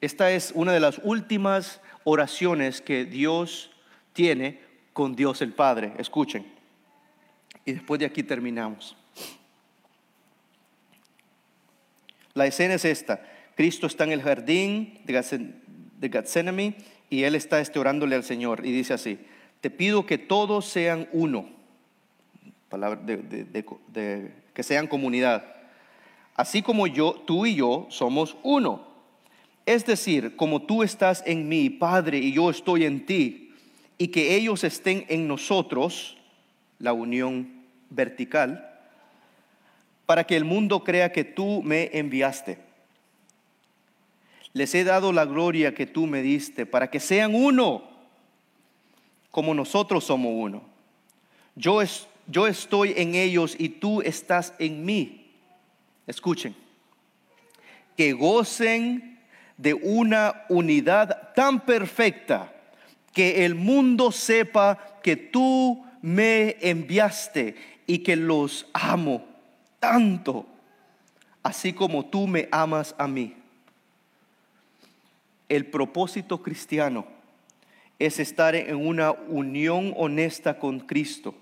Esta 0.00 0.32
es 0.32 0.52
una 0.54 0.72
de 0.72 0.80
las 0.80 1.00
últimas 1.04 1.80
oraciones 2.04 2.82
que 2.82 3.04
Dios 3.04 3.70
tiene 4.12 4.60
con 4.92 5.14
Dios 5.14 5.40
el 5.40 5.52
Padre. 5.52 5.92
Escuchen. 5.98 6.44
Y 7.64 7.72
después 7.72 8.00
de 8.00 8.06
aquí 8.06 8.22
terminamos. 8.22 8.96
La 12.34 12.46
escena 12.46 12.74
es 12.74 12.84
esta. 12.84 13.20
Cristo 13.56 13.86
está 13.86 14.04
en 14.04 14.12
el 14.12 14.22
jardín 14.22 14.98
de 15.04 16.08
Gethsemane 16.08 16.76
y 17.10 17.24
él 17.24 17.34
está 17.34 17.60
este 17.60 17.78
orándole 17.78 18.16
al 18.16 18.24
Señor 18.24 18.64
y 18.64 18.72
dice 18.72 18.94
así, 18.94 19.18
te 19.60 19.70
pido 19.70 20.06
que 20.06 20.16
todos 20.16 20.64
sean 20.66 21.08
uno, 21.12 21.48
palabra 22.68 23.00
que 23.92 24.62
sean 24.62 24.86
comunidad, 24.86 25.44
así 26.34 26.62
como 26.62 26.86
tú 27.26 27.44
y 27.46 27.56
yo 27.56 27.86
somos 27.90 28.36
uno. 28.42 28.88
Es 29.66 29.84
decir, 29.84 30.36
como 30.36 30.62
tú 30.62 30.82
estás 30.82 31.22
en 31.26 31.48
mí, 31.48 31.68
Padre, 31.68 32.18
y 32.18 32.32
yo 32.32 32.48
estoy 32.48 32.84
en 32.84 33.04
ti, 33.04 33.52
y 33.98 34.08
que 34.08 34.34
ellos 34.34 34.64
estén 34.64 35.04
en 35.08 35.28
nosotros, 35.28 36.16
la 36.78 36.94
unión 36.94 37.52
vertical, 37.90 38.69
para 40.10 40.24
que 40.24 40.34
el 40.34 40.44
mundo 40.44 40.82
crea 40.82 41.12
que 41.12 41.22
tú 41.22 41.62
me 41.62 41.88
enviaste. 41.92 42.58
Les 44.52 44.74
he 44.74 44.82
dado 44.82 45.12
la 45.12 45.24
gloria 45.24 45.72
que 45.72 45.86
tú 45.86 46.08
me 46.08 46.20
diste, 46.20 46.66
para 46.66 46.90
que 46.90 46.98
sean 46.98 47.32
uno, 47.32 47.84
como 49.30 49.54
nosotros 49.54 50.02
somos 50.02 50.32
uno. 50.34 50.62
Yo, 51.54 51.80
es, 51.80 52.08
yo 52.26 52.48
estoy 52.48 52.92
en 52.96 53.14
ellos 53.14 53.54
y 53.56 53.68
tú 53.68 54.02
estás 54.02 54.52
en 54.58 54.84
mí. 54.84 55.30
Escuchen, 56.08 56.56
que 57.96 58.12
gocen 58.12 59.20
de 59.58 59.74
una 59.74 60.42
unidad 60.48 61.34
tan 61.36 61.64
perfecta 61.64 62.52
que 63.12 63.44
el 63.44 63.54
mundo 63.54 64.10
sepa 64.10 64.76
que 65.04 65.14
tú 65.14 65.84
me 66.02 66.56
enviaste 66.60 67.54
y 67.86 67.98
que 67.98 68.16
los 68.16 68.66
amo 68.72 69.29
tanto, 69.80 70.46
así 71.42 71.72
como 71.72 72.04
tú 72.04 72.26
me 72.28 72.48
amas 72.52 72.94
a 72.98 73.08
mí. 73.08 73.34
El 75.48 75.66
propósito 75.66 76.40
cristiano 76.42 77.06
es 77.98 78.20
estar 78.20 78.54
en 78.54 78.76
una 78.76 79.10
unión 79.10 79.92
honesta 79.96 80.58
con 80.58 80.78
Cristo 80.78 81.34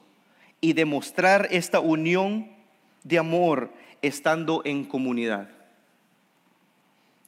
y 0.61 0.73
demostrar 0.73 1.49
esta 1.51 1.81
unión 1.81 2.51
de 3.05 3.19
amor 3.19 3.71
estando 4.01 4.63
en 4.65 4.85
comunidad. 4.85 5.51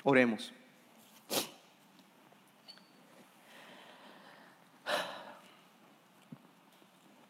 Oremos. 0.03 0.53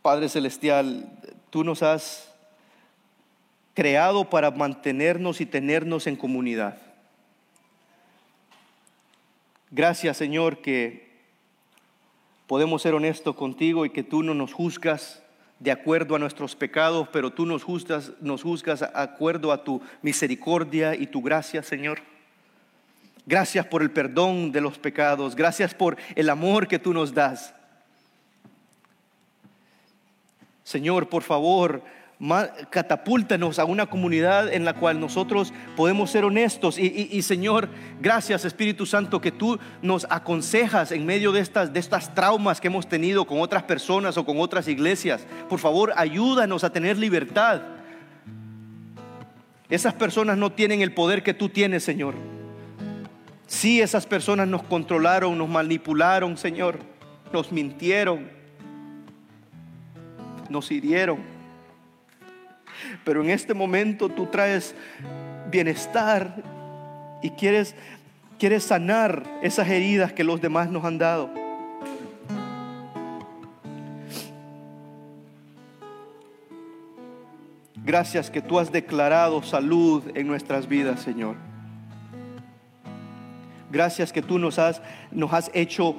Padre 0.02 0.28
Celestial, 0.28 1.10
tú 1.50 1.62
nos 1.62 1.82
has 1.82 2.29
creado 3.74 4.28
para 4.28 4.50
mantenernos 4.50 5.40
y 5.40 5.46
tenernos 5.46 6.06
en 6.06 6.16
comunidad. 6.16 6.78
Gracias 9.70 10.16
Señor 10.16 10.58
que 10.58 11.10
podemos 12.46 12.82
ser 12.82 12.94
honestos 12.94 13.36
contigo 13.36 13.86
y 13.86 13.90
que 13.90 14.02
tú 14.02 14.22
no 14.22 14.34
nos 14.34 14.52
juzgas 14.52 15.22
de 15.60 15.70
acuerdo 15.70 16.16
a 16.16 16.18
nuestros 16.18 16.56
pecados, 16.56 17.08
pero 17.12 17.30
tú 17.30 17.46
nos 17.46 17.62
juzgas, 17.62 18.12
nos 18.20 18.42
juzgas 18.42 18.80
de 18.80 18.88
acuerdo 18.94 19.52
a 19.52 19.62
tu 19.62 19.80
misericordia 20.02 20.94
y 20.94 21.06
tu 21.06 21.22
gracia, 21.22 21.62
Señor. 21.62 22.00
Gracias 23.26 23.66
por 23.66 23.82
el 23.82 23.90
perdón 23.90 24.50
de 24.50 24.62
los 24.62 24.78
pecados, 24.78 25.36
gracias 25.36 25.74
por 25.74 25.96
el 26.16 26.30
amor 26.30 26.66
que 26.66 26.78
tú 26.78 26.92
nos 26.92 27.14
das. 27.14 27.54
Señor, 30.64 31.08
por 31.08 31.22
favor, 31.22 31.82
catapúltanos 32.68 33.58
a 33.58 33.64
una 33.64 33.86
comunidad 33.86 34.52
en 34.52 34.66
la 34.66 34.74
cual 34.74 35.00
nosotros 35.00 35.54
podemos 35.74 36.10
ser 36.10 36.24
honestos. 36.24 36.78
Y, 36.78 37.22
Señor, 37.22 37.70
gracias 38.00 38.44
Espíritu 38.44 38.84
Santo 38.84 39.22
que 39.22 39.32
tú 39.32 39.58
nos 39.80 40.06
aconsejas 40.10 40.92
en 40.92 41.06
medio 41.06 41.32
de 41.32 41.40
estas, 41.40 41.72
de 41.72 41.80
estas 41.80 42.14
traumas 42.14 42.60
que 42.60 42.68
hemos 42.68 42.86
tenido 42.86 43.26
con 43.26 43.40
otras 43.40 43.62
personas 43.62 44.18
o 44.18 44.26
con 44.26 44.38
otras 44.38 44.68
iglesias. 44.68 45.26
Por 45.48 45.58
favor, 45.58 45.94
ayúdanos 45.96 46.62
a 46.62 46.70
tener 46.70 46.98
libertad. 46.98 47.62
Esas 49.70 49.94
personas 49.94 50.36
no 50.36 50.52
tienen 50.52 50.82
el 50.82 50.92
poder 50.92 51.22
que 51.22 51.32
tú 51.32 51.48
tienes, 51.48 51.84
Señor. 51.84 52.14
Si 53.46 53.80
esas 53.80 54.06
personas 54.06 54.46
nos 54.46 54.62
controlaron, 54.62 55.38
nos 55.38 55.48
manipularon, 55.48 56.36
Señor, 56.36 56.80
nos 57.32 57.50
mintieron, 57.50 58.28
nos 60.50 60.70
hirieron. 60.70 61.39
Pero 63.04 63.22
en 63.22 63.30
este 63.30 63.54
momento 63.54 64.08
tú 64.08 64.26
traes 64.26 64.74
bienestar 65.50 66.42
y 67.22 67.30
quieres, 67.30 67.74
quieres 68.38 68.64
sanar 68.64 69.24
esas 69.42 69.68
heridas 69.68 70.12
que 70.12 70.24
los 70.24 70.40
demás 70.40 70.70
nos 70.70 70.84
han 70.84 70.98
dado. 70.98 71.30
Gracias 77.84 78.30
que 78.30 78.40
tú 78.40 78.58
has 78.58 78.70
declarado 78.70 79.42
salud 79.42 80.04
en 80.14 80.26
nuestras 80.26 80.68
vidas, 80.68 81.00
Señor. 81.00 81.36
Gracias 83.70 84.12
que 84.12 84.20
tú 84.20 84.38
nos 84.38 84.58
has, 84.58 84.82
nos 85.10 85.32
has 85.32 85.50
hecho 85.54 85.96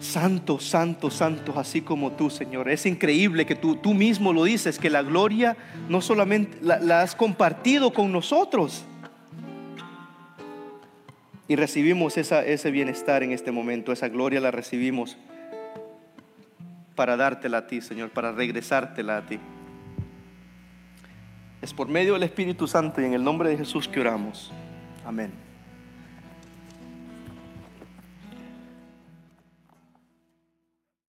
Santo, 0.00 0.60
santo, 0.60 1.10
santo, 1.10 1.58
así 1.58 1.80
como 1.80 2.12
tú, 2.12 2.30
Señor. 2.30 2.68
Es 2.68 2.86
increíble 2.86 3.46
que 3.46 3.56
tú, 3.56 3.76
tú 3.76 3.94
mismo 3.94 4.32
lo 4.32 4.44
dices, 4.44 4.78
que 4.78 4.90
la 4.90 5.02
gloria 5.02 5.56
no 5.88 6.00
solamente 6.00 6.58
la, 6.62 7.02
has 7.02 7.14
compartido 7.14 7.92
con 7.92 8.12
nosotros. 8.12 8.84
Y 11.48 11.56
recibimos 11.56 12.16
ese 12.18 12.70
bienestar 12.70 13.22
en 13.22 13.32
este 13.32 13.50
momento, 13.50 13.90
esa 13.90 14.08
gloria 14.08 14.38
la 14.40 14.50
recibimos 14.50 15.16
para 16.94 17.16
dártela 17.16 17.58
a 17.58 17.66
ti, 17.66 17.80
Señor, 17.80 18.10
para 18.10 18.32
regresártela 18.32 19.18
a 19.18 19.26
ti. 19.26 19.38
Es 21.62 21.72
por 21.72 21.88
medio 21.88 22.14
del 22.14 22.22
Espíritu 22.22 22.66
Santo 22.66 23.00
y 23.00 23.04
en 23.04 23.14
el 23.14 23.24
nombre 23.24 23.48
de 23.48 23.56
Jesús 23.56 23.88
que 23.88 24.00
oramos. 24.00 24.52
Amén. 25.06 25.47